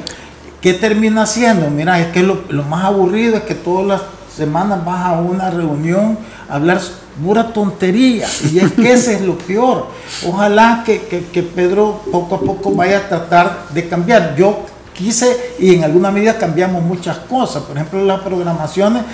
[0.60, 1.70] ¿Qué termina haciendo?
[1.70, 4.02] Mira, es que lo, más aburrido es que todas las
[4.34, 6.18] semanas vas a una reunión
[6.48, 6.80] a hablar
[7.22, 8.26] pura tontería.
[8.52, 9.86] Y es que ese es lo peor.
[10.26, 14.34] Ojalá que, que Pedro poco a poco vaya a tratar de cambiar.
[14.36, 14.64] Yo
[14.98, 17.62] quise y en alguna medida cambiamos muchas cosas.
[17.62, 19.04] Por ejemplo, las programaciones,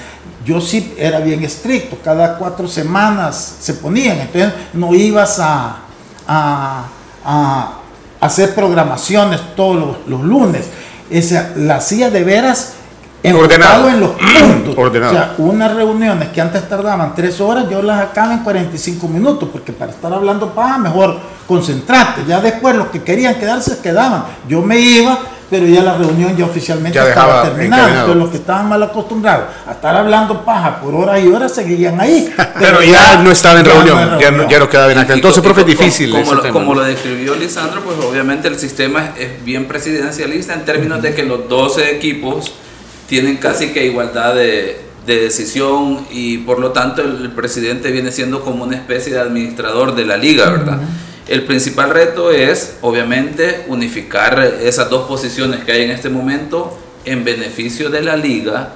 [0.44, 5.76] yo sí era bien estricto, cada cuatro semanas se ponían, entonces no ibas a,
[6.26, 7.74] a,
[8.20, 10.64] hacer programaciones todos los, lunes.
[11.10, 12.74] Esa, la hacía de veras
[13.32, 14.76] ordenado en los puntos.
[14.76, 19.48] O sea, unas reuniones que antes tardaban tres horas, yo las acabo en 45 minutos,
[19.50, 22.22] porque para estar hablando para mejor concentrarte.
[22.26, 24.24] Ya después los que querían quedarse quedaban.
[24.48, 25.18] Yo me iba,
[25.54, 27.88] pero ya la reunión ya oficialmente estaba terminada.
[27.88, 32.00] Entonces los que estaban mal acostumbrados a estar hablando paja por horas y horas seguían
[32.00, 32.28] ahí.
[32.58, 35.14] Pero, ya, no estaba en reunión, ya, no, ya no quedaba en acá.
[35.14, 36.10] Entonces, profe, es difícil.
[36.10, 41.00] Como, lo, como lo describió Lisandro, pues obviamente el sistema es bien presidencialista en términos
[41.00, 42.52] de que los 12 equipos
[43.08, 48.40] tienen casi que igualdad de, de decisión y por lo tanto el, presidente viene siendo
[48.40, 50.80] como una especie de administrador de la liga, ¿verdad?
[51.26, 57.24] El principal reto es, obviamente, unificar esas dos posiciones que hay en este momento en
[57.24, 58.74] beneficio de la liga,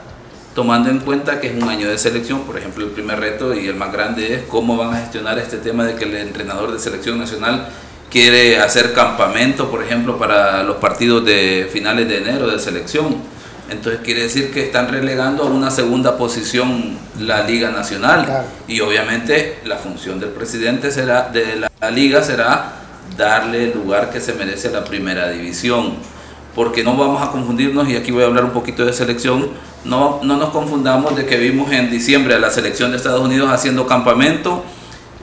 [0.55, 2.45] tomando en cuenta que es un año de selección.
[2.45, 5.59] Por ejemplo, el primer reto y el más grande es cómo van a gestionar este
[5.59, 7.69] tema de que el entrenador de selección nacional
[8.11, 13.17] quiere hacer campamento, por ejemplo, para los partidos de finales de enero de selección
[13.71, 18.45] entonces quiere decir que están relegando a una segunda posición la Liga Nacional.
[18.67, 22.73] Y obviamente la función del presidente será, de la liga será
[23.17, 25.97] darle el lugar que se merece a la primera división.
[26.55, 29.51] Porque no vamos a confundirnos, y aquí voy a hablar un poquito de selección,
[29.85, 33.51] no, no nos confundamos de que vimos en diciembre a la selección de Estados Unidos
[33.53, 34.65] haciendo campamento,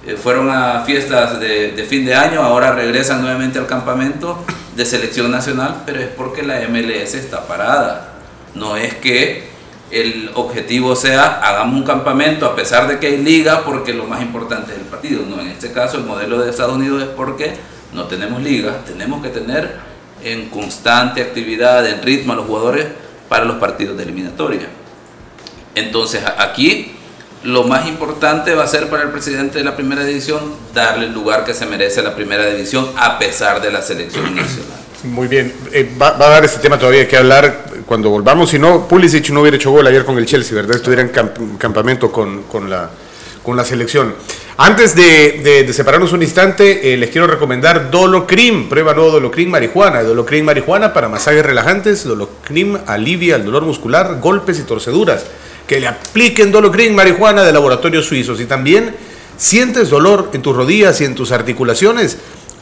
[0.05, 4.45] eh, fueron a fiestas de, de fin de año, ahora regresan nuevamente al campamento
[4.77, 8.14] de selección nacional, pero es porque la MLS está parada
[8.55, 9.55] no es que
[9.91, 14.21] el objetivo sea hagamos un campamento a pesar de que hay liga porque lo más
[14.21, 15.23] importante es el partido.
[15.27, 17.53] No, en este caso el modelo de Estados Unidos es porque
[17.93, 19.77] no tenemos liga, tenemos que tener
[20.23, 22.87] en constante actividad, en ritmo a los jugadores
[23.29, 24.67] para los partidos de eliminatoria.
[25.75, 26.93] Entonces aquí
[27.43, 31.13] lo más importante va a ser para el presidente de la primera división darle el
[31.13, 34.79] lugar que se merece a la primera división a pesar de la selección nacional.
[35.03, 38.49] Muy bien, eh, va, a dar este tema todavía que hablar cuando volvamos.
[38.49, 40.77] Si no, Pulisic no hubiera hecho gol ayer con el Chelsea, ¿verdad?
[40.77, 41.09] Estuviera en
[41.57, 42.89] campamento con, con, la,
[43.43, 44.13] con la selección.
[44.57, 48.69] Antes de, separarnos un instante, eh, les quiero recomendar Dolocrim.
[48.69, 50.01] Prueba nuevo Dolocrim marihuana.
[50.01, 52.05] Dolocrim marihuana para masajes relajantes.
[52.05, 55.25] Dolocrim alivia el dolor muscular, golpes y torceduras.
[55.67, 58.39] Que le apliquen Dolocrim marihuana de laboratorios suizos.
[58.39, 58.95] Y también,
[59.37, 62.17] ¿sientes dolor en tus rodillas y en tus articulaciones?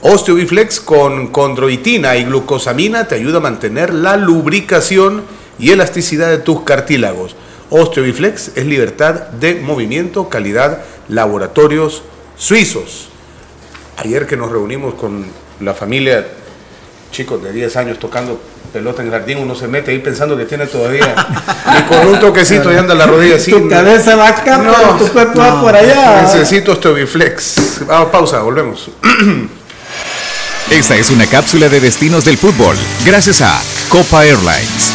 [0.06, 5.24] Osteobiflex con condroitina y glucosamina te ayuda a mantener la lubricación
[5.58, 7.38] y elasticidad de tus cartílagos.
[7.70, 12.04] Osteobiflex es libertad de movimiento, calidad laboratorios
[12.36, 13.08] suizos.
[13.96, 15.26] Ayer que nos reunimos con
[15.62, 16.28] la familia,
[17.12, 18.42] chicos de 10 años tocando
[18.74, 21.16] pelota en jardín, uno se mete ahí pensando que tiene todavía
[21.80, 23.52] y con un toquecito y anda la rodilla así.
[23.52, 26.24] Tu cabeza va acá, no, tu cuerpo va por allá.
[26.24, 27.86] Necesito Osteobiflex.
[27.88, 28.92] Vamos, pausa, volvemos.
[30.72, 34.94] Esta es una cápsula de destinos del fútbol, gracias a Copa Airlines.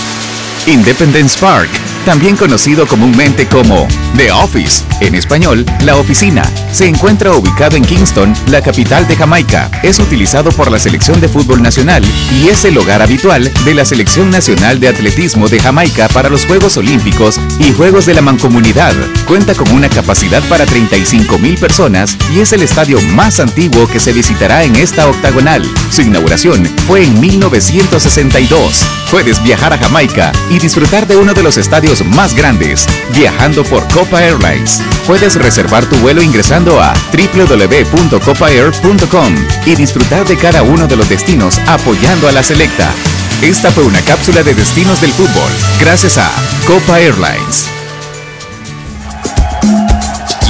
[0.67, 1.71] Independence Park
[2.05, 6.43] también conocido comúnmente como The Office, en español, la oficina.
[6.73, 9.71] Se encuentra ubicado en Kingston, la capital de Jamaica.
[9.83, 12.05] Es utilizado por la selección de fútbol nacional
[12.41, 16.47] y es el hogar habitual de la selección nacional de atletismo de Jamaica para los
[16.47, 18.95] Juegos Olímpicos y Juegos de la Mancomunidad.
[19.27, 24.01] Cuenta con una capacidad para 35 mil personas y es el estadio más antiguo que
[24.01, 25.63] se visitará en esta octagonal.
[25.91, 28.85] Su inauguración fue en 1962.
[29.11, 33.89] Puedes viajar a Jamaica y disfrutar de uno de los estadios más grandes, viajando por
[33.89, 34.83] Copa Airlines.
[35.07, 41.59] Puedes reservar tu vuelo ingresando a www.copaair.com y disfrutar de cada uno de los destinos
[41.67, 42.93] apoyando a la selecta.
[43.41, 46.31] Esta fue una cápsula de destinos del fútbol, gracias a
[46.67, 47.71] Copa Airlines.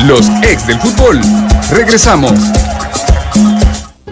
[0.07, 1.21] Los ex del fútbol.
[1.71, 2.33] Regresamos.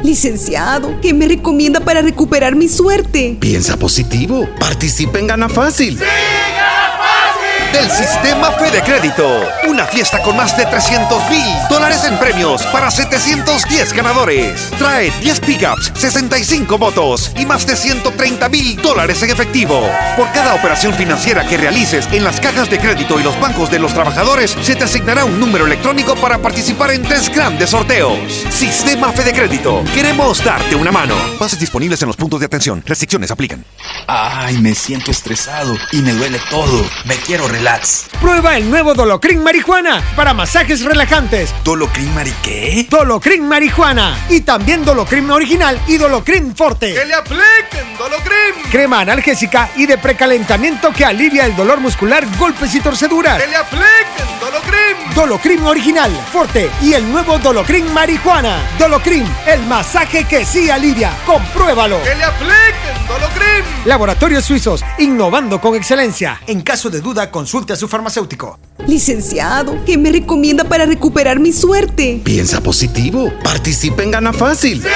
[0.04, 3.36] Licenciado, ¿qué me recomienda para recuperar mi suerte?
[3.40, 4.48] Piensa positivo.
[4.60, 5.98] Participa en Gana Fácil.
[5.98, 6.04] ¡Sí,
[7.76, 9.46] del sistema Fede Crédito.
[9.68, 14.70] Una fiesta con más de 300 mil dólares en premios para 710 ganadores.
[14.78, 19.90] Trae 10 pickups, 65 motos y más de 130 mil dólares en efectivo.
[20.16, 23.78] Por cada operación financiera que realices en las cajas de crédito y los bancos de
[23.78, 28.18] los trabajadores, se te asignará un número electrónico para participar en tres grandes sorteos.
[28.48, 29.84] Sistema Fede Crédito.
[29.92, 31.14] Queremos darte una mano.
[31.38, 32.82] Bases disponibles en los puntos de atención.
[32.86, 33.66] Restricciones aplican.
[34.06, 36.82] Ay, me siento estresado y me duele todo.
[37.04, 37.65] Me quiero relajar
[38.20, 41.52] Prueba el nuevo Dolocrin Marihuana para masajes relajantes.
[41.64, 42.86] ¿Dolocrin Mari qué?
[42.88, 44.16] Dolocrin Marihuana.
[44.28, 46.94] Y también Dolocrin Original y Dolocrin Forte.
[46.94, 48.70] ¡Que le apliquen Dolocrin!
[48.70, 53.42] Crema analgésica y de precalentamiento que alivia el dolor muscular, golpes y torceduras.
[53.42, 55.14] ¡Que le apliquen Dolocrin!
[55.16, 58.58] Dolocrin Original, Forte y el nuevo Dolocrin Marihuana.
[58.78, 61.10] Dolocrin, el masaje que sí alivia.
[61.26, 62.00] Compruébalo.
[62.04, 62.85] ¡Que le apliquen
[63.84, 66.40] Laboratorios Suizos, innovando con excelencia.
[66.46, 68.58] En caso de duda, consulta a su farmacéutico.
[68.86, 72.20] Licenciado, ¿qué me recomienda para recuperar mi suerte?
[72.24, 73.32] Piensa positivo.
[73.44, 74.82] Participa en Gana Fácil.
[74.82, 74.88] ¡Sí,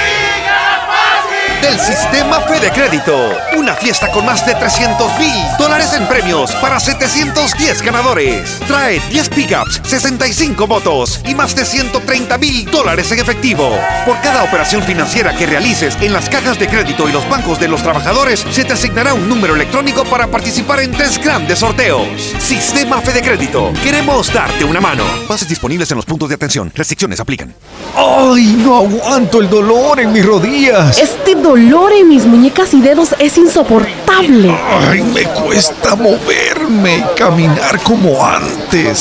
[1.61, 3.15] del sistema Fede Crédito.
[3.55, 8.59] Una fiesta con más de 300 mil dólares en premios para 710 ganadores.
[8.67, 13.77] Trae 10 pickups, 65 motos y más de 130 mil dólares en efectivo.
[14.05, 17.67] Por cada operación financiera que realices en las cajas de crédito y los bancos de
[17.67, 22.07] los trabajadores, se te asignará un número electrónico para participar en tres grandes sorteos.
[22.39, 23.71] Sistema Fede Crédito.
[23.83, 25.03] Queremos darte una mano.
[25.29, 26.71] Bases disponibles en los puntos de atención.
[26.73, 27.53] Restricciones aplican.
[27.95, 30.97] ¡Ay, no aguanto el dolor en mis rodillas!
[30.97, 34.55] Este dolor en mis muñecas y dedos es insoportable.
[34.69, 38.99] Ay, me cuesta moverme y caminar como antes.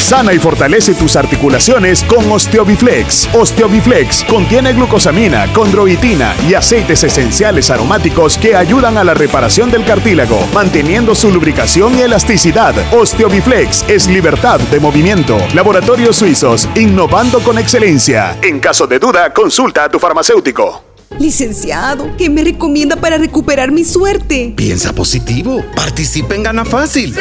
[0.00, 3.28] Sana y fortalece tus articulaciones con Osteobiflex.
[3.34, 10.46] Osteobiflex contiene glucosamina, condroitina y aceites esenciales aromáticos que ayudan a la reparación del cartílago,
[10.54, 12.74] manteniendo su lubricación y elasticidad.
[12.94, 15.36] Osteobiflex es libertad de movimiento.
[15.54, 18.38] Laboratorios Suizos, innovando con excelencia.
[18.42, 20.95] En caso de duda, consulta a tu farmacéutico.
[21.18, 24.52] Licenciado, ¿qué me recomienda para recuperar mi suerte?
[24.56, 25.64] Piensa positivo.
[25.74, 27.14] Participa en Gana Fácil.
[27.14, 27.20] ¡Sí,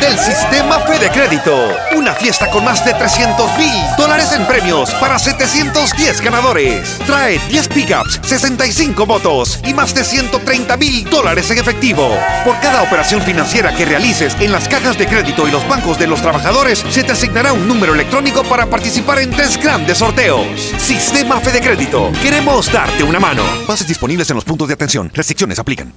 [0.00, 1.76] del sistema Fede Crédito.
[1.96, 6.98] Una fiesta con más de 300 mil dólares en premios para 710 ganadores.
[7.06, 12.16] Trae 10 pickups, 65 motos y más de 130 mil dólares en efectivo.
[12.44, 16.06] Por cada operación financiera que realices en las cajas de crédito y los bancos de
[16.06, 20.46] los trabajadores, se te asignará un número electrónico para participar en tres grandes sorteos.
[20.78, 22.12] Sistema Fede Crédito.
[22.22, 23.42] Queremos darte una mano.
[23.66, 25.10] Bases disponibles en los puntos de atención.
[25.14, 25.92] Restricciones aplican.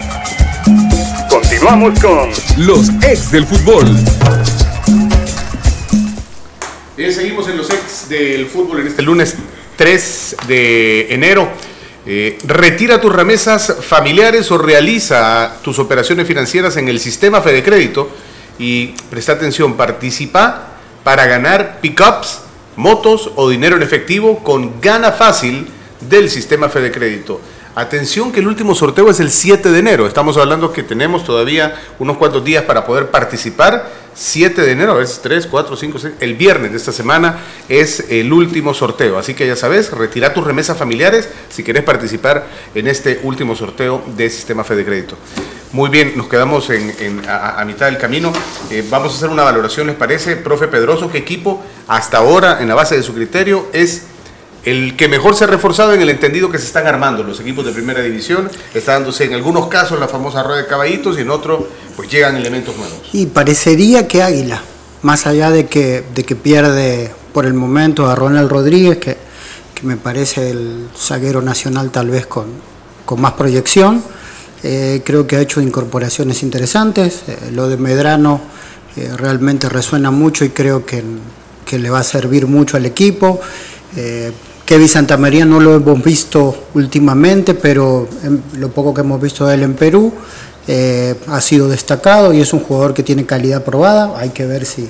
[1.62, 3.86] Continuamos con los ex del fútbol.
[6.98, 9.36] Bien, seguimos en los ex del fútbol en este lunes
[9.76, 11.48] 3 de enero.
[12.08, 18.10] Eh, retira tus remesas familiares o realiza tus operaciones financieras en el sistema Fede Crédito
[18.58, 22.42] y presta atención, participa para ganar pickups
[22.76, 25.68] motos o dinero en efectivo con gana fácil
[26.10, 27.40] del sistema Fede Crédito.
[27.74, 30.06] Atención que el último sorteo es el 7 de enero.
[30.06, 33.88] Estamos hablando que tenemos todavía unos cuantos días para poder participar.
[34.14, 36.14] 7 de enero, es 3, 4, 5, 6.
[36.20, 39.18] El viernes de esta semana es el último sorteo.
[39.18, 42.46] Así que ya sabes, retira tus remesas familiares si querés participar
[42.76, 45.16] en este último sorteo del sistema Fede Crédito.
[45.72, 48.34] Muy bien, nos quedamos a, mitad del camino.
[48.70, 50.36] Eh, vamos a hacer una valoración, ¿les parece?
[50.36, 54.08] Profe Pedroso, ¿qué equipo hasta ahora, en la base de su criterio, es
[54.64, 57.66] el que mejor se ha reforzado en el entendido que se están armando los equipos
[57.66, 61.32] de primera división, está dándose en algunos casos la famosa rueda de caballitos y en
[61.32, 63.00] otros pues llegan elementos nuevos.
[63.14, 64.62] Y parecería que Águila,
[65.02, 69.18] más allá de que, de que pierde por el momento a Ronald Rodríguez, que,
[69.74, 72.46] que me parece el zaguero nacional tal vez con,
[73.06, 74.04] con más proyección,
[74.64, 78.42] eh, creo que ha hecho incorporaciones interesantes, eh, lo de Medrano
[78.96, 81.04] eh, realmente resuena mucho y creo que,
[81.66, 83.42] que, le va a servir mucho al equipo.
[84.72, 88.08] Kevin Santamaría no lo hemos visto últimamente, pero
[88.58, 90.14] lo poco que hemos visto de él en Perú
[90.66, 94.18] eh, ha sido destacado y es un jugador que tiene calidad probada.
[94.18, 94.88] Hay que ver si,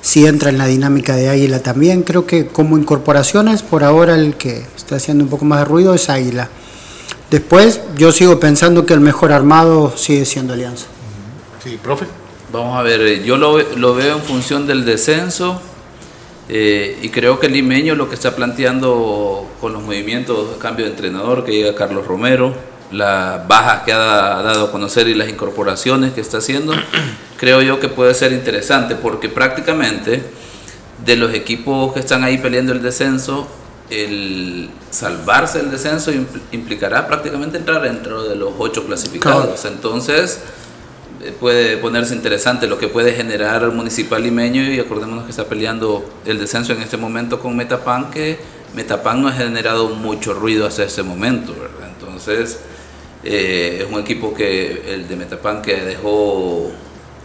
[0.00, 2.04] si entra en la dinámica de Águila también.
[2.04, 5.92] Creo que como incorporaciones, por ahora el que está haciendo un poco más de ruido
[5.92, 6.48] es Águila.
[7.30, 10.86] Después, yo sigo pensando que el mejor armado sigue siendo Alianza.
[11.62, 12.06] Sí, profe.
[12.50, 15.60] Vamos a ver, yo lo, lo veo en función del descenso
[16.48, 20.86] eh, y creo que el limeño lo que está planteando con los movimientos de cambio
[20.86, 22.54] de entrenador, que llega Carlos Romero,
[22.90, 26.72] las bajas que ha dado a conocer y las incorporaciones que está haciendo,
[27.36, 30.22] creo yo que puede ser interesante porque prácticamente
[31.04, 33.46] de los equipos que están ahí peleando el descenso,
[33.90, 36.12] el salvarse el descenso
[36.52, 39.64] implicará prácticamente entrar dentro de los ocho clasificados.
[39.64, 40.40] Entonces,
[41.40, 46.08] puede ponerse interesante lo que puede generar el municipal limeño y acordémonos que está peleando
[46.24, 48.38] el descenso en este momento con Metapan que
[48.74, 51.90] Metapan no ha generado mucho ruido hasta ese momento ¿verdad?
[51.98, 52.60] entonces
[53.24, 56.70] eh, es un equipo que el de Metapan que dejó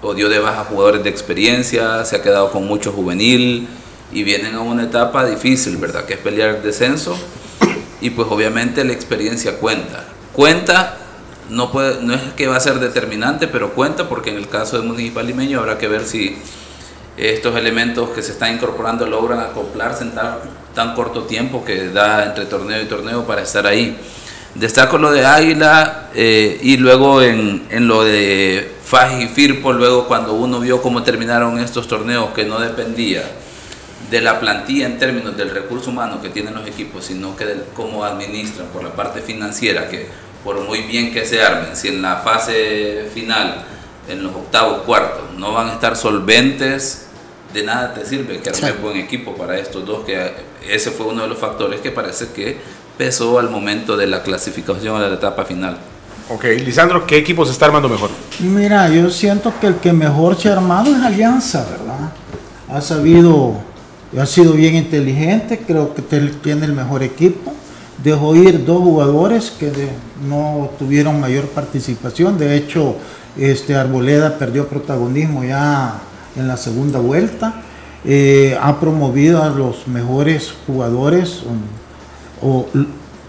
[0.01, 3.67] o dio de baja jugadores de experiencia se ha quedado con mucho juvenil
[4.11, 7.15] y vienen a una etapa difícil verdad que es pelear el descenso
[8.01, 10.97] y pues obviamente la experiencia cuenta cuenta
[11.53, 14.79] no, puede, no es que va a ser determinante, pero cuenta porque en el caso
[14.79, 16.35] de Municipal Limeño habrá que ver si
[17.15, 20.13] estos elementos que se están incorporando logran acoplarse en
[20.73, 23.95] tan, corto tiempo que da entre torneo y torneo para estar ahí.
[24.55, 30.07] Destaco lo de Águila eh, y luego en, en, lo de Faj y Firpo, luego
[30.07, 33.23] cuando uno vio cómo terminaron estos torneos que no dependía
[34.09, 37.63] de la plantilla en términos del recurso humano que tienen los equipos, sino que de
[37.75, 40.07] cómo administran por la parte financiera, que
[40.43, 43.63] por muy bien que se armen, si en la fase final,
[44.09, 47.07] en los octavos, cuartos, no van a estar solventes,
[47.53, 50.31] de nada te sirve que armes buen equipo para estos dos, que
[50.67, 52.57] ese fue uno de los factores que parece que
[52.97, 55.77] pesó al momento de la clasificación de la etapa final.
[56.29, 58.09] Ok, Lisandro, ¿qué equipo se está armando mejor?
[58.39, 62.11] Mira, yo siento que el que mejor se ha armado es Alianza, ¿verdad?
[62.69, 63.55] Ha sabido,
[64.17, 67.53] ha sido bien inteligente, creo que tiene el mejor equipo
[68.01, 69.71] dejó ir dos jugadores que
[70.27, 72.37] no tuvieron mayor participación.
[72.37, 72.95] De hecho,
[73.37, 75.99] este Arboleda perdió protagonismo ya
[76.35, 77.61] en la segunda vuelta.
[78.05, 81.43] Eh, ha promovido a los mejores jugadores,
[82.41, 82.65] o,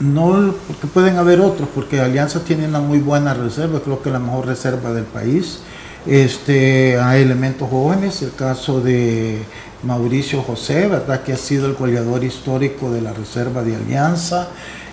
[0.00, 4.18] no porque pueden haber otros, porque Alianza tiene una muy buena reserva, creo que la
[4.18, 5.60] mejor reserva del país.
[6.06, 9.42] Este, hay elementos jóvenes, el caso de
[9.84, 11.22] Mauricio José, ¿verdad?
[11.22, 14.48] Que ha sido el goleador histórico de la Reserva de Alianza.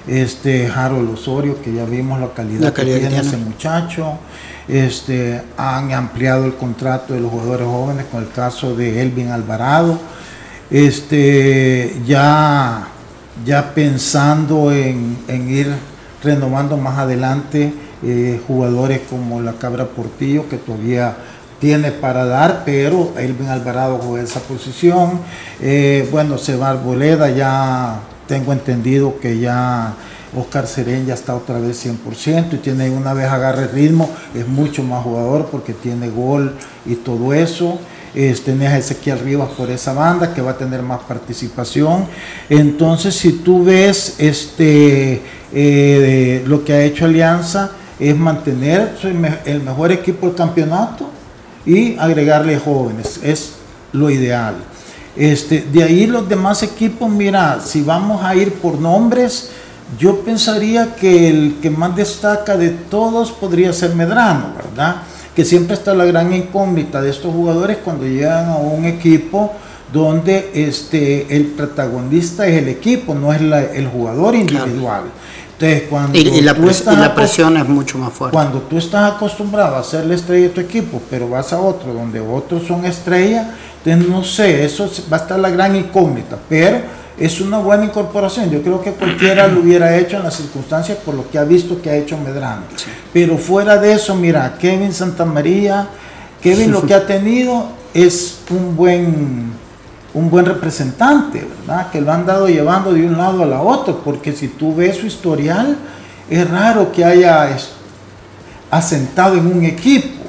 [0.07, 4.17] Este Harold Osorio, que ya vimos la calidad, que tiene ese muchacho.
[4.67, 9.99] Este, han ampliado el contrato de los jugadores jóvenes con el caso de Elvin Alvarado.
[10.69, 12.87] Este, ya,
[13.45, 15.71] ya pensando en, ir
[16.23, 17.73] renovando más adelante
[18.03, 21.15] eh, jugadores como la Cabra Portillo, que todavía
[21.61, 25.19] tiene para dar, pero Elvin Alvarado juega esa posición.
[25.61, 29.93] Eh, bueno, Sebar Boleda ya tengo entendido que ya
[30.35, 34.81] Oscar Serén ya está otra vez 100% y tiene una vez agarre ritmo, es mucho
[34.83, 36.55] más jugador porque tiene gol
[36.85, 37.79] y todo eso.
[38.15, 42.05] Este, tenés a Ezequiel Rivas por esa banda que va a tener más participación.
[42.49, 45.21] Entonces, si tú ves este,
[45.53, 48.97] eh, lo que ha hecho Alianza, es mantener
[49.45, 51.20] el mejor equipo del campeonato
[51.65, 53.19] y agregarle jóvenes.
[53.23, 53.53] Es
[53.93, 54.55] lo ideal.
[55.15, 59.49] Este, de ahí los demás equipos, mira, si vamos a ir por nombres,
[59.99, 64.97] yo pensaría que el que más destaca de todos podría ser Medrano, ¿verdad?
[65.35, 69.51] Que siempre está la gran incógnita de estos jugadores cuando llegan a un equipo
[69.91, 75.03] donde este, el protagonista es el equipo, no es la- el jugador individual.
[75.61, 78.11] Entonces, cuando Y, y la, tú pres- estás y la acos- presión es mucho más
[78.13, 78.33] fuerte.
[78.33, 81.93] cuando tú estás acostumbrado a ser la estrella de tu equipo, pero vas a otro
[81.93, 83.47] donde otros son estrellas,
[83.85, 86.79] entonces no sé, eso es- va a estar la gran incógnita, pero
[87.19, 88.49] es una buena incorporación.
[88.49, 91.79] Yo creo que cualquiera lo hubiera hecho en las circunstancias por lo que ha visto
[91.81, 92.63] que ha hecho Medrano.
[93.13, 95.87] Pero fuera de eso, mira, Kevin Santamaría,
[96.41, 99.51] Kevin lo que ha tenido es un buen
[100.13, 101.89] un buen representante, ¿verdad?
[101.89, 104.97] Que lo han dado llevando de un lado a la otro, porque si tú ves
[104.97, 105.77] su historial,
[106.29, 107.49] es raro que haya
[108.69, 110.21] asentado en un equipo.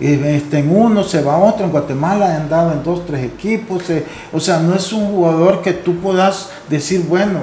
[0.00, 3.24] Eh, Este, en uno se va a otro, en Guatemala ha andado en dos, tres
[3.24, 7.40] equipos, eh, o sea, no es un jugador que tú puedas decir, bueno,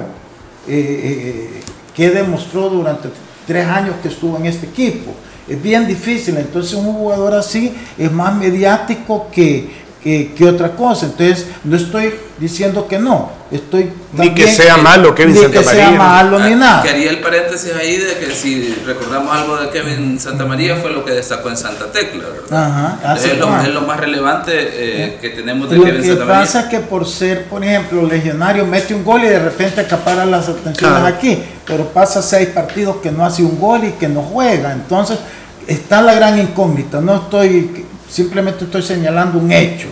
[0.68, 1.60] eh, eh,
[1.94, 3.08] ¿qué demostró durante
[3.44, 5.12] tres años que estuvo en este equipo?
[5.48, 11.06] Es bien difícil, entonces un jugador así es más mediático que, que, que otra cosa,
[11.06, 15.88] entonces no estoy diciendo que no, estoy Ni que sea malo Kevin ni que Santamaría.
[15.88, 16.82] sea malo ni nada.
[16.82, 21.04] Que haría el paréntesis ahí de que si recordamos algo de Kevin Santamaría fue lo
[21.06, 22.66] que destacó en Santa Tecla, ¿verdad?
[22.66, 26.08] Ajá, Entonces, es, lo, es lo más relevante eh, que tenemos de Lo Kevin que
[26.08, 26.40] Santamaría.
[26.42, 30.26] pasa es que por ser, por ejemplo, legionario mete un gol y de repente acapara
[30.26, 31.06] las atenciones Claro.
[31.06, 34.70] aquí, pero pasa seis partidos que no hace un gol y que no juega.
[34.72, 35.18] Entonces
[35.66, 37.00] está la gran incógnita.
[37.00, 39.88] No estoy, simplemente estoy señalando un hecho.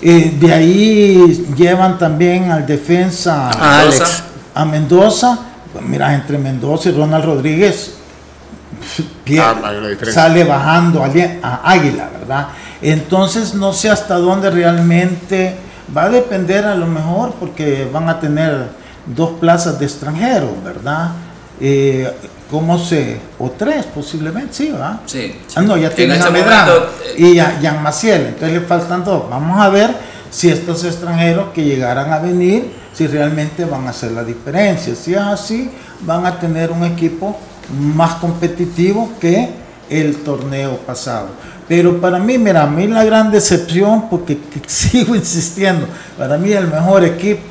[0.00, 4.22] Eh, de ahí llevan también al defensa A Alex.
[4.54, 5.38] a Mendoza.
[5.72, 7.94] Pues mira, entre Mendoza y Ronald Rodríguez
[9.24, 11.08] pierde, Ah, sale bajando a,
[11.42, 12.48] a Águila, ¿verdad?
[12.80, 15.56] Entonces no sé hasta dónde realmente
[15.94, 18.68] va a depender a lo mejor porque van a tener
[19.04, 21.10] dos plazas de extranjeros, ¿verdad?
[21.60, 22.08] Eh,
[22.50, 23.20] ¿Cómo se?
[23.38, 25.00] O tres posiblemente, sí, ¿verdad?
[25.04, 25.38] Sí.
[25.54, 29.04] Ah, no, ya este a Medrano momento, eh, y a Jan Maciel, entonces le faltan
[29.04, 29.28] dos.
[29.28, 29.90] Vamos a ver
[30.30, 34.94] si estos extranjeros que llegaran a venir, si realmente van a hacer la diferencia.
[34.94, 35.70] Si es así,
[36.00, 37.38] van a tener un equipo
[37.94, 39.50] más competitivo que
[39.90, 41.28] el torneo pasado.
[41.66, 45.86] Pero para mí, mira, a mí la gran decepción, porque que sigo insistiendo,
[46.16, 47.42] para mí el mejor equipo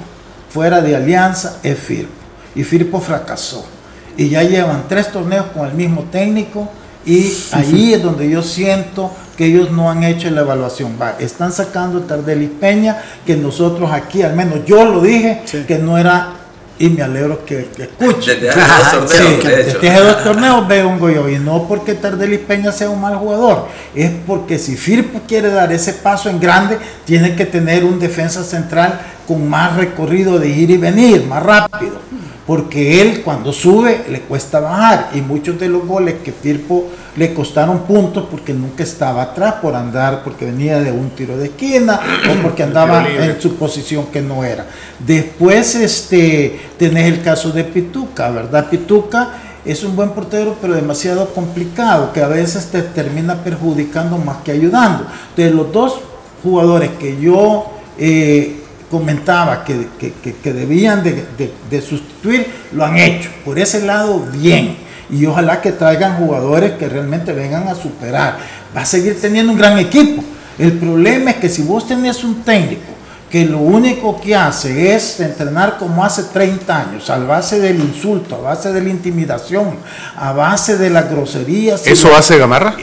[0.50, 2.14] fuera de Alianza es Firpo.
[2.56, 3.77] Y Firpo fracasó.
[4.18, 6.68] Y ya llevan tres torneos con el mismo técnico
[7.06, 10.98] y ahí es donde yo siento que ellos no han hecho la evaluación.
[11.02, 15.98] Va, están sacando Tardelli Peña, que nosotros aquí, al menos yo lo dije, que no
[15.98, 16.32] era,
[16.80, 18.42] y me alegro que, que escuchen.
[18.42, 19.80] Desde hace dos Sí, torneos, que de hecho.
[19.80, 23.16] desde hace dos torneos veo un goyo y no porque Tardelli Peña sea un mal
[23.16, 28.00] jugador, es porque si Firpo quiere dar ese paso en grande, tiene que tener un
[28.00, 32.08] defensa central con más recorrido de ir y venir, más rápido
[32.48, 37.34] porque él cuando sube le cuesta bajar y muchos de los goles que Firpo le
[37.34, 42.00] costaron puntos porque nunca estaba atrás por andar, porque venía de un tiro de esquina
[42.32, 44.66] o porque andaba en su posición que no era.
[44.98, 48.70] Después este, tenés el caso de Pituca, ¿verdad?
[48.70, 49.32] Pituca
[49.66, 54.54] es un buen portero pero demasiado complicado que a veces te termina perjudicando más que
[54.54, 55.06] ayudando.
[55.32, 56.00] Entonces los dos
[56.42, 57.74] jugadores que yo...
[57.98, 63.30] eh, comentaba que, que- que- que debían de, de- de sustituir, lo han hecho.
[63.44, 64.78] Por ese lado, bien.
[65.10, 68.38] Y ojalá que traigan jugadores que realmente vengan a superar.
[68.76, 70.24] Va a seguir teniendo un gran equipo.
[70.58, 72.94] El problema es que si vos tenés un técnico
[73.30, 78.36] que lo único que hace es entrenar como hace 30 años, a base del insulto,
[78.36, 79.76] a base de la intimidación,
[80.16, 81.86] a base de las groserías.
[81.86, 82.76] ¿Eso hace Gamarra?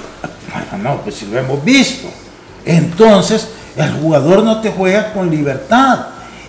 [0.70, 2.09] Bueno, no, pues si lo hemos visto.
[2.64, 6.06] Entonces, el jugador no te juega con libertad.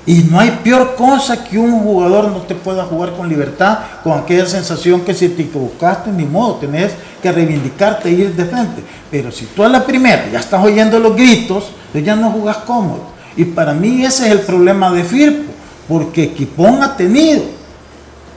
[0.07, 4.19] Y no hay peor cosa que un jugador no te pueda jugar con libertad, con
[4.19, 6.91] aquella sensación que si te equivocaste, ni modo, tenés
[7.23, 8.84] que reivindicarte e ir de frente.
[9.09, 13.01] Pero si tú a la primera ya estás oyendo los gritos, ya no jugás cómodo.
[13.36, 15.51] Y para mí ese es el problema de Firpo,
[15.88, 17.55] porque Equipón ha tenido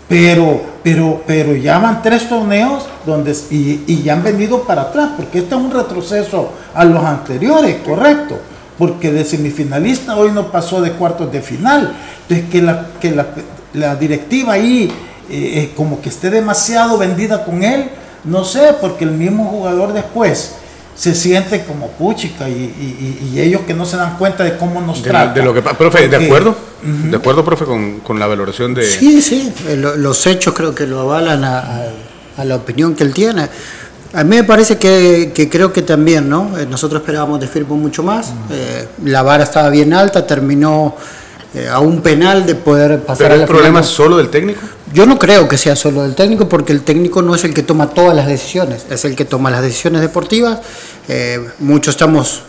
[0.09, 5.11] pero, pero, pero ya van tres torneos donde, y, y ya han venido para atrás,
[5.17, 8.39] porque este es un retroceso a los anteriores, correcto.
[8.79, 11.93] Porque de semifinalista hoy no pasó de cuartos de final.
[12.23, 13.27] Entonces, que la, que la,
[13.75, 14.85] la directiva ahí
[15.29, 17.87] eh, eh, como que esté demasiado vendida con él,
[18.25, 20.53] no sé, porque el mismo jugador después
[20.95, 24.57] se siente como puchica y, y- y- y ellos que no se dan cuenta de
[24.57, 25.35] cómo nos De, tratan.
[25.35, 26.57] de lo que profe, ¿de Porque- acuerdo?
[26.83, 28.85] ¿De acuerdo, profe, con, con la valoración de...
[28.85, 31.89] Sí, sí, eh, lo- los hechos creo que lo avalan a, a-
[32.39, 33.49] a la opinión que él tiene.
[34.13, 36.59] A mí me parece que, que creo que también, ¿no?
[36.59, 38.33] Eh, Nosotros esperábamos de Firpo mucho más.
[38.51, 40.97] eh, la vara estaba bien alta, terminó
[41.55, 44.61] eh, a un penal de poder pasar ¿Pero a el problema es solo del técnico?
[44.95, 47.63] Yo no creo que sea solo del técnico, porque el técnico no es el que
[47.63, 50.61] toma todas las decisiones, es el que toma las decisiones deportivas.
[51.09, 52.43] Eh, muchos estamos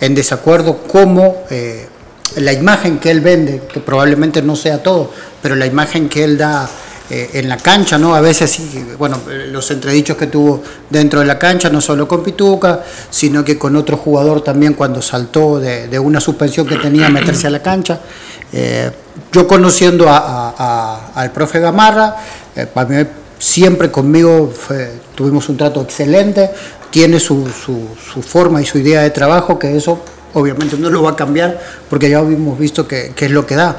[0.00, 1.44] en desacuerdo cómo
[2.36, 5.10] la imagen que él vende, que probablemente no sea todo,
[5.42, 6.68] pero la imagen que él da
[7.10, 8.14] eh, en la cancha, ¿no?
[8.14, 8.58] A veces,
[8.96, 13.44] bueno, eh, los entredichos que tuvo dentro de la cancha, no solo con Pituca, sino
[13.44, 17.50] que con otro jugador también cuando saltó de, una suspensión que tenía a meterse a
[17.50, 18.00] la cancha.
[18.50, 18.90] Eh,
[19.30, 22.16] yo conociendo al profe Gamarra,
[22.72, 23.06] para mí
[23.38, 24.50] siempre conmigo
[25.14, 26.52] tuvimos un trato excelente,
[26.88, 30.00] tiene su, su, forma y su idea de trabajo, que eso
[30.32, 33.56] obviamente no lo va a cambiar porque ya hemos visto que, que es lo que
[33.56, 33.78] da.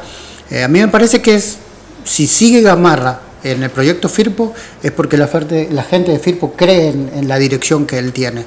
[0.64, 1.58] a mí me parece que es
[2.06, 7.28] si sigue Gamarra en el proyecto Firpo es porque la, gente de Firpo cree en,
[7.28, 8.46] la dirección que él tiene.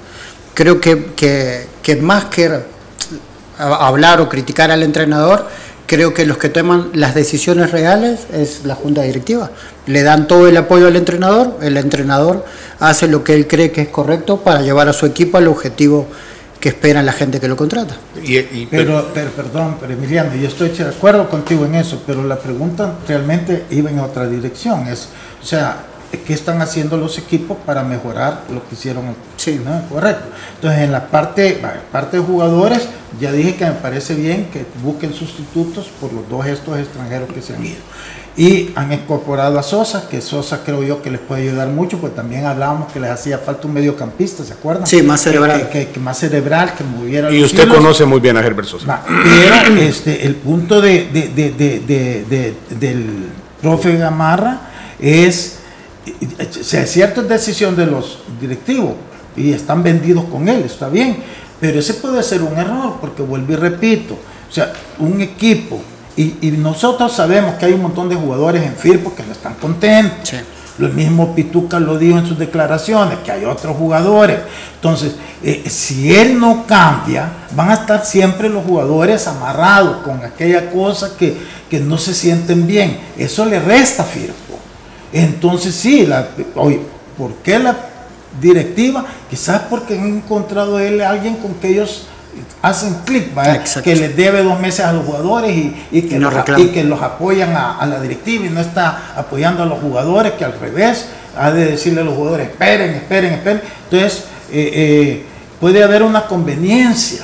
[0.55, 1.13] Creo que,
[1.83, 2.61] que, más que
[3.59, 5.47] hablar o criticar al entrenador,
[5.87, 9.51] creo que los que toman las decisiones reales es la junta directiva.
[9.87, 12.45] Le dan todo el apoyo al entrenador, el entrenador
[12.81, 16.07] hace lo que él cree que es correcto para llevar a su equipo al objetivo
[16.61, 17.97] que espera la gente que lo contrata.
[18.71, 22.95] pero, pero, perdón, pero Emiliano, yo estoy de acuerdo contigo en eso, pero la pregunta
[23.07, 24.89] realmente iba en otra dirección.
[24.89, 25.09] Es,
[25.41, 25.85] o sea,
[26.27, 29.15] ¿qué están haciendo los equipos para mejorar lo que hicieron?
[29.37, 29.89] Sí, ¿no?
[29.89, 30.25] Correcto.
[30.57, 31.61] Entonces, en la parte,
[31.93, 32.89] parte de jugadores,
[33.21, 37.41] ya dije que me parece bien que busquen sustitutos por los dos estos extranjeros que
[37.41, 37.79] se han ido.
[38.37, 42.15] Y han incorporado a Sosa, que Sosa creo yo que les puede ayudar mucho, pues
[42.15, 44.87] también hablábamos que les hacía falta un mediocampista, ¿se acuerdan?
[44.87, 45.69] Sí, más cerebral.
[45.71, 47.33] Que, más cerebral, que moviera.
[47.33, 49.03] Y usted conoce muy bien a Herbert Sosa.
[49.07, 51.09] Pero este, el punto de,
[52.79, 53.29] del
[53.61, 54.61] profe Gamarra
[55.01, 55.59] es,
[56.39, 58.95] o sea, cierta decisión de los directivos
[59.37, 61.19] y están vendidos con él, está bien,
[61.61, 65.81] pero ese puede ser un error, porque vuelvo y repito, o sea, un equipo
[66.19, 70.35] y, nosotros sabemos que hay un montón de jugadores en Firpo que no están contentos.
[70.79, 74.39] Lo mismo Pituca lo dijo en sus declaraciones, que hay otros jugadores.
[74.75, 75.15] Entonces,
[75.45, 81.13] eh, si él no cambia, van a estar siempre los jugadores amarrados con aquella cosa
[81.17, 81.37] que,
[81.81, 82.99] no se sienten bien.
[83.17, 84.59] Eso le resta a Firpo.
[85.13, 86.81] Entonces, sí, la, oye,
[87.17, 87.77] ¿por qué la
[88.41, 89.05] directiva?
[89.31, 92.09] Quizás porque han encontrado él a alguien con que ellos
[92.63, 93.33] hacen clic,
[93.83, 95.55] que les debe dos meses a los jugadores
[95.91, 96.33] y, que, los,
[96.73, 100.59] que los apoyan a, la directiva y no está apoyando a los jugadores, que al
[100.59, 103.63] revés, ha de decirle a los jugadores, esperen, esperen, esperen.
[103.85, 105.27] Entonces, eh, eh,
[105.61, 107.23] puede haber una conveniencia,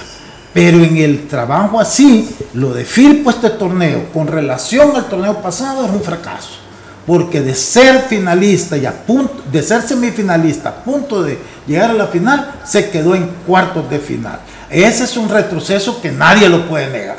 [0.53, 5.85] pero en el trabajo así, lo de Firpo este torneo, con relación al torneo pasado,
[5.85, 6.61] es un fracaso.
[7.07, 11.95] Porque de ser finalista y a punto, de ser semifinalista a punto de llegar a
[11.95, 14.41] la final, se quedó en cuartos de final.
[14.75, 17.19] Ese es un retroceso que nadie lo puede negar.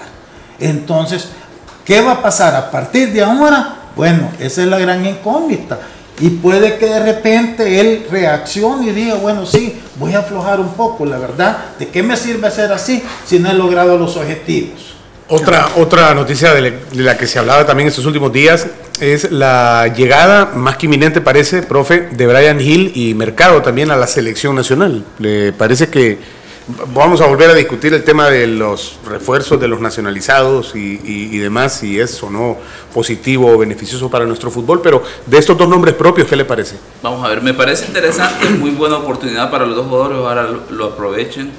[0.59, 1.29] Entonces,
[1.85, 3.75] ¿qué va a pasar a partir de ahora?
[3.95, 5.79] Bueno, esa es la gran incógnita.
[6.19, 10.73] Y puede que de repente él reaccione y diga, bueno, sí, voy a aflojar un
[10.73, 14.95] poco, la verdad, ¿de qué me sirve ser así si no he logrado los objetivos?
[15.29, 18.67] Otra, otra noticia de la que se hablaba también estos últimos días
[18.99, 23.95] es la llegada, más que inminente parece, profe, de Brian Hill y Mercado también a
[23.95, 25.05] la selección nacional.
[25.19, 26.19] Le parece que
[26.67, 31.77] Vamos a volver a discutir el tema de los refuerzos de los nacionalizados y, demás,
[31.77, 32.57] si es o no
[32.91, 36.77] positivo o beneficioso para nuestro fútbol, pero de estos dos nombres propios, ¿qué le parece?
[37.03, 40.85] Vamos a ver, me parece interesante, muy buena oportunidad para los dos jugadores, ahora lo,
[40.85, 41.51] aprovechen.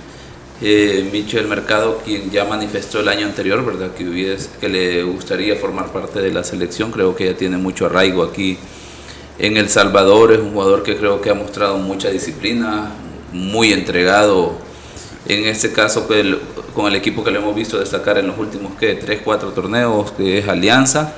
[0.60, 3.92] Eh, Michel Mercado, quien ya manifestó el año anterior, ¿verdad?
[3.94, 7.86] Que, hubiese, que le gustaría formar parte de la selección, creo que ya tiene mucho
[7.86, 8.58] arraigo aquí
[9.38, 12.90] en El Salvador, es un jugador que creo que ha mostrado mucha disciplina,
[13.32, 14.65] muy entregado
[15.28, 16.06] en este caso
[16.74, 18.94] con el equipo que le hemos visto destacar en los últimos ¿qué?
[18.94, 21.14] 3, 4 torneos, que es Alianza.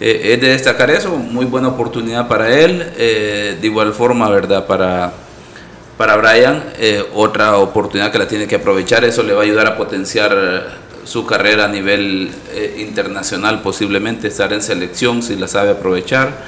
[0.00, 4.66] Eh, es de destacar eso, muy buena oportunidad para él, eh, de igual forma, ¿verdad?
[4.66, 5.12] Para,
[5.98, 9.66] para Brian, eh, otra oportunidad que la tiene que aprovechar, eso le va a ayudar
[9.66, 12.30] a potenciar su carrera a nivel
[12.78, 16.44] internacional, posiblemente estar en selección si la sabe aprovechar,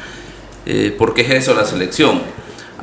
[0.98, 2.22] porque es eso la selección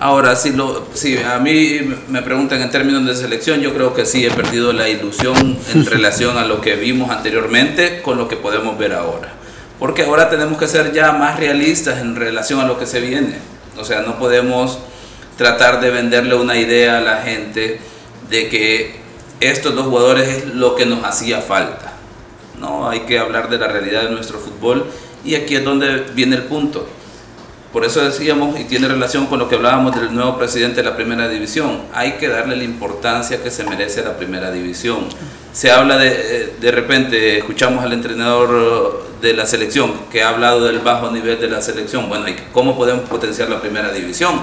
[0.01, 4.05] Ahora, si, lo, si a mí me preguntan en términos de selección, yo creo que
[4.05, 8.37] sí he perdido la ilusión en relación a lo que vimos anteriormente con lo que
[8.37, 9.33] podemos ver ahora.
[9.77, 13.35] Porque ahora tenemos que ser ya más realistas en relación a lo que se viene.
[13.77, 14.79] O sea, no podemos
[15.37, 17.81] tratar de venderle una idea a la gente
[18.29, 18.99] de que
[19.41, 21.93] estos dos jugadores es lo que nos hacía falta.
[22.57, 24.85] No, hay que hablar de la realidad de nuestro fútbol
[25.25, 26.87] y aquí es donde viene el punto
[27.71, 30.95] por eso decíamos, y tiene relación con lo que hablábamos del nuevo presidente de la
[30.95, 35.05] primera división, hay que darle la importancia que se merece a la primera división.
[35.53, 40.65] Se habla de, eh, de repente, escuchamos al entrenador de la selección que ha hablado
[40.65, 42.09] del bajo nivel de la selección.
[42.09, 44.41] Bueno, ¿cómo podemos potenciar la primera división?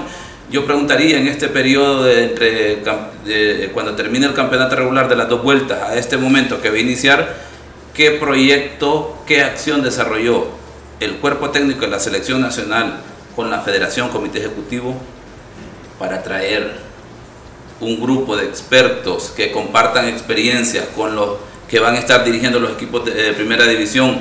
[0.49, 5.43] Yo preguntaría en este periodo de entre cuando termine el campeonato regular de las dos
[5.43, 7.35] vueltas a este momento que va a iniciar,
[7.93, 10.47] qué proyecto, qué acción desarrolló
[11.01, 13.01] el cuerpo técnico de la selección nacional
[13.37, 14.95] con la federación, comité ejecutivo,
[15.99, 16.73] para traer
[17.79, 21.37] un grupo de expertos que compartan experiencia con los
[21.69, 24.17] que van a estar dirigiendo los equipos de, primera división,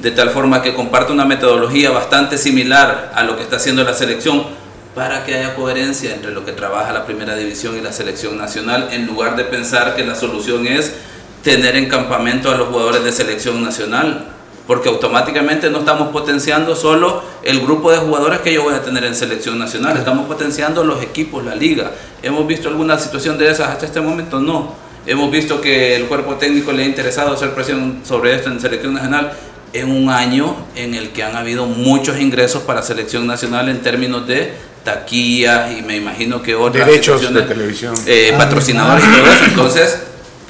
[0.00, 3.92] de tal forma que comparte una metodología bastante similar a lo que está haciendo la
[3.92, 4.46] selección
[4.94, 8.88] para que haya coherencia entre lo que trabaja la primera división y la selección nacional,
[8.92, 10.94] en lugar de pensar que la solución es
[11.42, 14.28] tener en campamento a los jugadores de selección nacional,
[14.66, 19.04] porque automáticamente no estamos potenciando solo el grupo de jugadores que yo voy a tener
[19.04, 21.92] en selección nacional, estamos potenciando los equipos, la liga.
[22.22, 24.40] ¿Hemos visto alguna situación de esas hasta este momento?
[24.40, 24.72] No.
[25.06, 28.94] Hemos visto que el cuerpo técnico le ha interesado hacer presión sobre esto en selección
[28.94, 29.32] nacional
[29.74, 34.26] en un año en el que han habido muchos ingresos para selección nacional en términos
[34.26, 34.54] de
[34.84, 39.44] taquillas y me imagino que otras derechos de televisión, eh, patrocinadores y todo eso.
[39.46, 39.98] Entonces,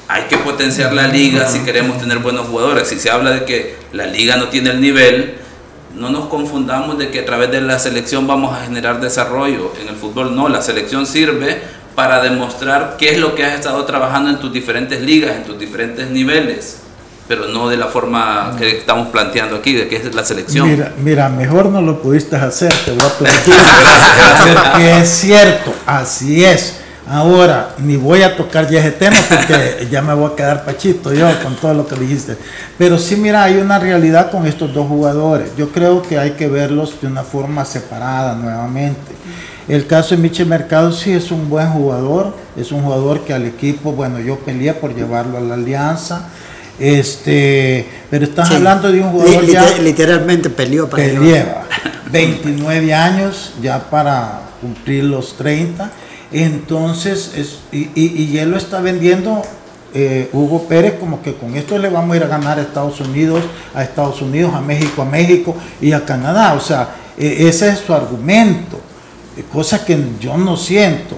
[0.07, 2.87] hay que potenciar la liga si queremos tener buenos jugadores.
[2.87, 5.35] Si se habla de que la liga no tiene el nivel,
[5.95, 9.73] no nos confundamos de que a través de la selección vamos a generar desarrollo.
[9.81, 11.59] En el fútbol no, la selección sirve
[11.95, 15.57] para demostrar qué es lo que has estado trabajando en tus diferentes ligas, en tus
[15.57, 16.81] diferentes niveles
[17.27, 20.69] pero no de la forma que estamos planteando aquí, de que es la selección.
[20.69, 23.09] Mira, mira mejor no lo pudiste hacer, te voy a
[24.71, 26.81] porque es cierto, así es.
[27.07, 31.13] Ahora, ni voy a tocar ya ese tema porque ya me voy a quedar pachito
[31.13, 32.37] yo con todo lo que dijiste.
[32.77, 35.51] Pero sí, mira, hay una realidad con estos dos jugadores.
[35.57, 39.13] Yo creo que hay que verlos de una forma separada nuevamente.
[39.67, 43.45] El caso de Michel Mercado sí es un buen jugador, es un jugador que al
[43.45, 46.29] equipo, bueno, yo peleé por llevarlo a la alianza
[46.79, 51.63] este, pero estás hablando de un jugador ya literalmente peleó para que lleva
[52.11, 55.89] 29 años ya para cumplir los 30.
[56.35, 59.41] Entonces, es, y, y, él lo está vendiendo
[59.93, 62.99] eh, Hugo Pérez como que con esto le vamos a ir a ganar a Estados
[62.99, 63.41] Unidos,
[63.73, 66.53] a Estados Unidos, a México, a México y a Canadá.
[66.55, 68.81] O sea, e, ese es su argumento,
[69.49, 71.15] cosa que yo no siento.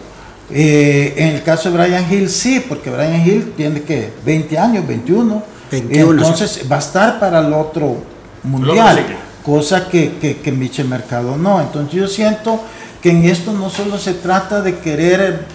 [0.51, 4.87] Eh, en el caso de Brian Hill sí, porque Brian Hill tiene que 20 años,
[4.87, 7.97] 21, entonces va a estar para el otro
[8.43, 9.03] mundial,
[9.43, 11.59] cosa que, que, que Michel Mercado no.
[11.59, 12.61] Entonces yo siento
[13.01, 15.45] que en esto no solo se trata de querer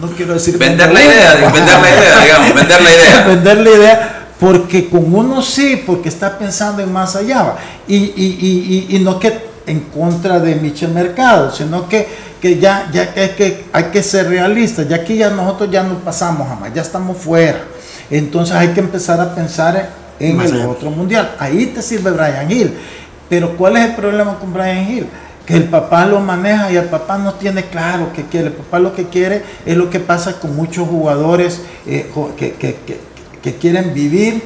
[0.00, 3.24] no quiero decir vender, la idea, vender la idea, digamos, vender la idea.
[3.26, 7.56] vender la idea, porque con uno sí, porque está pensando en más allá.
[7.88, 12.06] Y, y, y, y no que en contra de Michel Mercado, sino que,
[12.40, 15.98] que ya, ya que, que hay que ser realistas, ya que ya nosotros ya no
[15.98, 17.64] pasamos jamás, ya estamos fuera.
[18.10, 21.34] Entonces hay que empezar a pensar en el otro mundial.
[21.38, 22.74] Ahí te sirve Brian Hill.
[23.28, 25.06] Pero ¿cuál es el problema con Brian Hill?
[25.46, 28.48] Que el papá lo maneja y el papá no tiene claro qué quiere.
[28.48, 32.76] El papá lo que quiere es lo que pasa con muchos jugadores eh, que, que,
[33.42, 34.42] que quieren vivir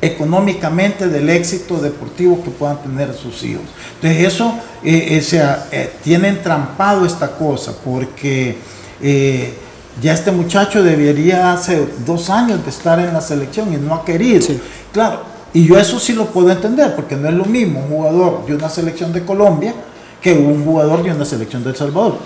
[0.00, 3.64] económicamente del éxito deportivo que puedan tener sus hijos.
[3.96, 8.56] Entonces eso eh, eh, eh, tiene entrampado esta cosa porque
[10.00, 14.04] ya este muchacho debería hace dos años de estar en la selección y no ha
[14.04, 14.46] querido.
[14.92, 15.22] Claro,
[15.56, 18.54] y yo eso sí lo puedo entender porque no es lo mismo un jugador de
[18.54, 19.72] una selección de Colombia
[20.20, 22.18] que un jugador de una selección de El Salvador.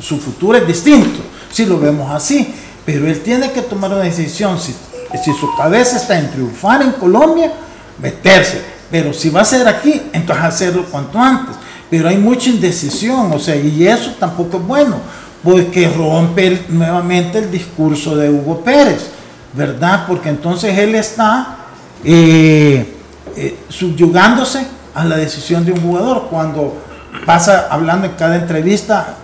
[0.00, 1.20] Su futuro es distinto,
[1.52, 2.52] si lo vemos así,
[2.84, 4.74] pero él tiene que tomar una decisión si
[5.22, 7.52] si su cabeza está en triunfar en Colombia,
[8.00, 8.60] meterse.
[8.90, 11.54] Pero si va a ser aquí, entonces hacerlo cuanto antes.
[11.88, 14.96] Pero hay mucha indecisión, o sea, y eso tampoco es bueno,
[15.44, 19.10] porque rompe nuevamente el discurso de Hugo Pérez,
[19.52, 20.06] ¿verdad?
[20.08, 21.63] Porque entonces él está
[22.04, 22.94] eh,
[23.36, 26.28] eh, subyugándose a la decisión de un jugador.
[26.30, 26.76] Cuando
[27.26, 29.16] pasa hablando en cada entrevista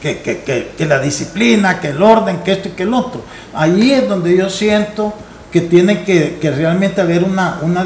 [0.00, 3.22] que, la disciplina, que el orden, que esto y que el otro.
[3.54, 5.12] Ahí es donde yo siento
[5.50, 7.84] que tiene que, realmente haber una, una,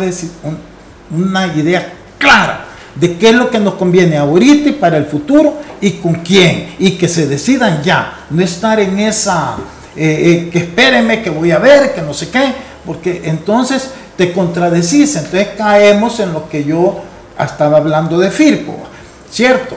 [1.10, 5.54] una idea clara de qué es lo que nos conviene ahorita y para el futuro
[5.80, 6.74] y con quién.
[6.78, 9.56] Y que se decidan ya, no estar en esa,
[9.96, 12.52] eh, que espérenme, que voy a ver, que no sé qué,
[12.84, 13.90] porque entonces
[14.20, 17.00] te contradecís, entonces caemos en lo que yo
[17.42, 18.76] estaba hablando de Firpo,
[19.30, 19.74] ¿cierto?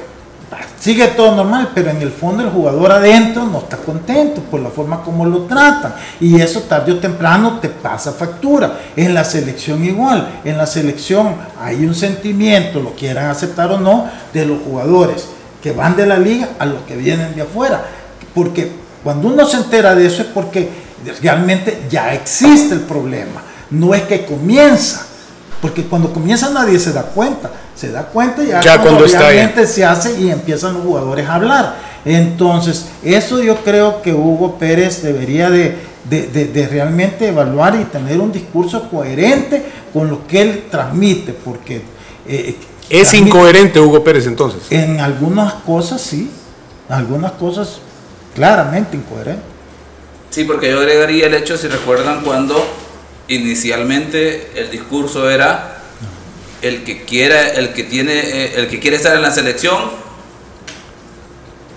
[0.77, 4.69] sigue todo normal, pero en el fondo el jugador adentro no está contento por la
[4.69, 5.95] forma como lo tratan.
[6.19, 8.79] Y eso tarde o temprano te pasa factura.
[8.97, 10.41] En la selección igual.
[10.43, 15.25] En la selección hay un sentimiento, lo quieran aceptar o no, de los jugadores
[15.61, 17.85] que van de la liga a los que vienen de afuera.
[18.35, 18.69] Porque
[19.05, 20.69] cuando uno se entera de eso es porque
[21.21, 23.52] realmente ya existe el problema.
[23.73, 25.05] No es que comienza.
[25.61, 29.83] Porque cuando comienza nadie se da cuenta se da cuenta ya, ya cuando, realmente se
[29.83, 31.75] hace y empiezan los jugadores a hablar.
[32.05, 35.75] Entonces, eso yo creo que Hugo Pérez debería de,
[36.09, 39.63] de, de- de realmente evaluar y tener un discurso coherente
[39.93, 41.81] con lo que él transmite, porque...
[42.27, 42.57] eh,
[42.89, 44.61] Es transmite- incoherente Hugo Pérez entonces.
[44.69, 46.29] En algunas cosas sí,
[46.89, 47.79] en algunas cosas
[48.35, 49.41] claramente incoherente.
[50.29, 52.55] Sí, porque yo agregaría el hecho, si recuerdan, cuando
[53.27, 55.81] inicialmente el discurso era
[56.61, 59.77] el que quiera, el que tiene, eh, el que quiere estar en la selección,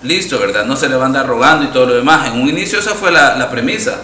[0.03, 0.65] listo, ¿verdad?
[0.65, 2.29] No se le va a andar rogando y todo lo demás.
[2.29, 4.01] En un inicio esa fue la, la premisa.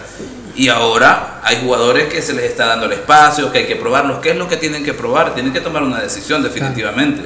[0.54, 4.18] Y ahora hay jugadores que se les está dando el espacio, que hay que probarlos.
[4.18, 5.34] ¿Qué es lo que tienen que probar?
[5.34, 7.22] Tienen que tomar una decisión definitivamente.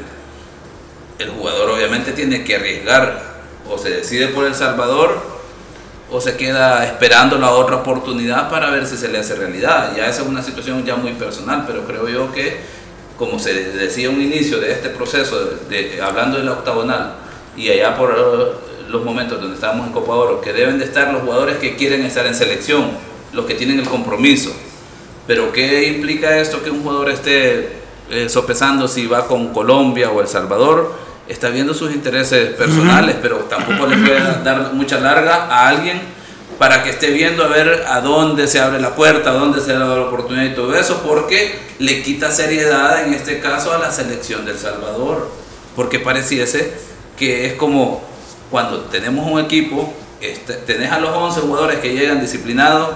[1.19, 3.37] El jugador obviamente tiene que arriesgar.
[3.69, 5.36] O se decide por El Salvador
[6.11, 9.93] o se queda esperando la otra oportunidad para ver si se le hace realidad.
[9.97, 12.61] Ya esa es una situación ya muy personal, pero creo yo que,
[13.19, 17.15] como se decía un inicio de este proceso, de, hablando de la octagonal,
[17.57, 21.13] y allá por eh, los momentos donde estábamos en Copa Oro, que deben de estar
[21.13, 22.91] los jugadores que quieren estar en selección,
[23.33, 24.53] los que tienen el compromiso.
[25.27, 27.81] Pero ¿qué implica esto que un jugador esté
[28.11, 31.06] eh, sopesando si va con Colombia o El Salvador?
[31.29, 36.01] Está viendo sus intereses personales, pero tampoco le puede dar mucha larga a alguien
[36.59, 39.73] para que esté viendo a ver a dónde se abre la puerta, a dónde se
[39.73, 43.91] da la oportunidad y todo eso, porque le quita seriedad en este caso a la
[43.91, 45.31] selección del Salvador,
[45.75, 46.73] porque pareciese
[47.19, 48.03] que es como
[48.51, 52.91] cuando tenemos un equipo, este, tenés a los 11 jugadores que llegan disciplinados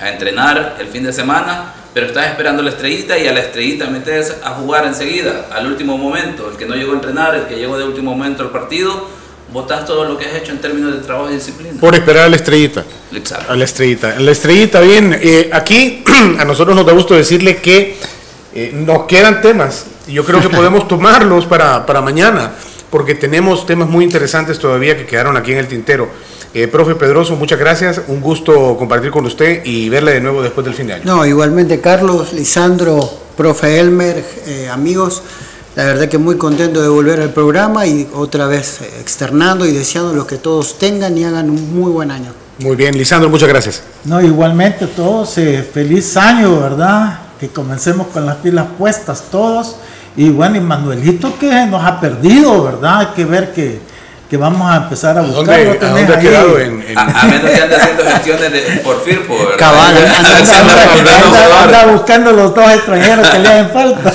[0.00, 3.88] a entrenar el fin de semana, pero estás esperando la estrellita y a la estrellita
[3.88, 7.56] metes a jugar enseguida, al último momento, el que no llegó a entrenar, el que
[7.56, 9.08] llegó de último momento al partido,
[9.52, 11.80] botas todo lo que has hecho en términos de trabajo y disciplina.
[11.80, 12.84] Por esperar a la estrellita.
[13.12, 13.52] Exacto.
[13.52, 14.14] A la estrellita.
[14.20, 15.18] La estrellita, bien.
[15.20, 16.04] eh, aquí
[16.38, 17.96] a nosotros nos da gusto decirle que
[18.54, 19.86] eh, nos quedan temas.
[20.06, 22.52] Y yo creo que podemos tomarlos para, para mañana,
[22.90, 26.08] porque tenemos temas muy interesantes todavía que quedaron aquí en el tintero.
[26.54, 28.00] Eh, profe Pedroso, muchas gracias.
[28.08, 31.04] Un gusto compartir con usted y verle de nuevo después del fin de año.
[31.04, 35.22] No, igualmente Carlos, Lisandro, profe Elmer, eh, amigos,
[35.78, 39.72] la verdad que muy contento de volver al programa y otra vez eh, externando y
[39.72, 42.32] deseando lo que todos tengan y hagan un muy buen año.
[42.58, 43.82] Muy bien, Lisandro, muchas gracias.
[44.04, 47.20] No, igualmente todos, eh, feliz año, ¿verdad?
[47.38, 49.76] Que comencemos con las pilas puestas todos.
[50.16, 52.98] Y bueno, y Manuelito que nos ha perdido, ¿verdad?
[52.98, 53.78] Hay que ver que,
[54.28, 55.44] que vamos a empezar a buscar.
[55.46, 58.52] dónde- Lo a dónde ha quedado en- en- A, a menos que ande haciendo gestiones
[58.52, 59.36] de, por Firpo.
[59.56, 64.12] Cabal, Anda, anda buscando los dos extranjeros que le hacen falta.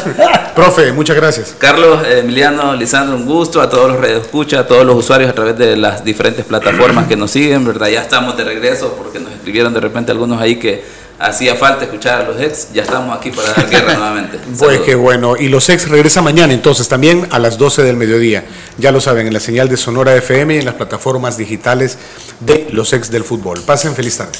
[0.56, 1.56] Profe, muchas gracias.
[1.58, 5.34] Carlos, eh, Emiliano, Lisandro, un gusto a todos los radioescuchas, a todos los usuarios a
[5.34, 7.88] través de las diferentes plataformas que nos siguen, ¿verdad?
[7.88, 10.84] Ya estamos de regreso porque nos escribieron de repente algunos ahí que
[11.20, 12.68] hacía falta escuchar a los ex.
[12.74, 14.40] Ya estamos aquí para dar guerra nuevamente.
[14.58, 15.36] Pues qué bueno.
[15.38, 18.44] Y los ex regresa mañana entonces también a las 12 del mediodía.
[18.78, 21.98] Ya lo saben, en la señal de Sonora FM y en las plataformas digitales
[22.40, 23.62] de los ex del fútbol.
[23.62, 24.34] Pasen feliz tarde.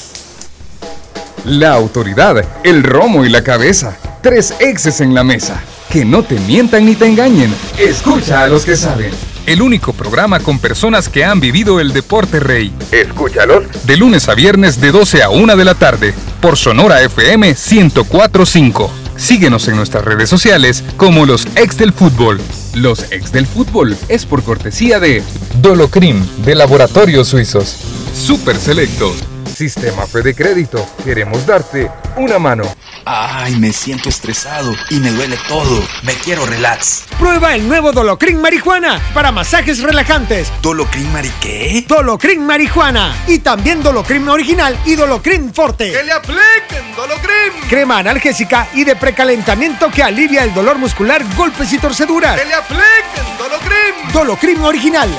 [1.44, 3.96] La autoridad, el romo y la cabeza.
[4.22, 5.62] Tres exes en la mesa.
[5.90, 7.54] Que no te mientan ni te engañen.
[7.78, 9.33] Escucha a los que saben.
[9.46, 12.72] El único programa con personas que han vivido el deporte rey.
[12.90, 13.64] Escúchalos.
[13.84, 16.14] De lunes a viernes de 12 a 1 de la tarde.
[16.40, 18.90] Por Sonora FM 1045.
[19.16, 22.40] Síguenos en nuestras redes sociales como los ex del fútbol.
[22.74, 25.22] Los ex del fútbol es por cortesía de
[25.60, 27.76] Dolocrim de Laboratorios Suizos.
[28.14, 29.33] Super Selectos.
[29.54, 30.84] Sistema Fede Crédito.
[31.04, 32.64] Queremos darte una mano.
[33.04, 35.82] Ay, me siento estresado y me duele todo.
[36.02, 37.04] Me quiero relax.
[37.18, 40.50] Prueba el nuevo Dolocrin Marihuana para masajes relajantes.
[40.62, 41.84] ¿Dolocrin Mari qué?
[41.86, 46.02] Dolocrin Marihuana y también Dolocrin Original y Dolocrin Forte.
[46.02, 47.68] le apliquen Dolocrim!
[47.68, 52.36] Crema analgésica y de precalentamiento que alivia el dolor muscular, golpes y torceduras.
[52.36, 54.12] le apliquen Dolocrim!
[54.12, 55.10] Dolocrin Original.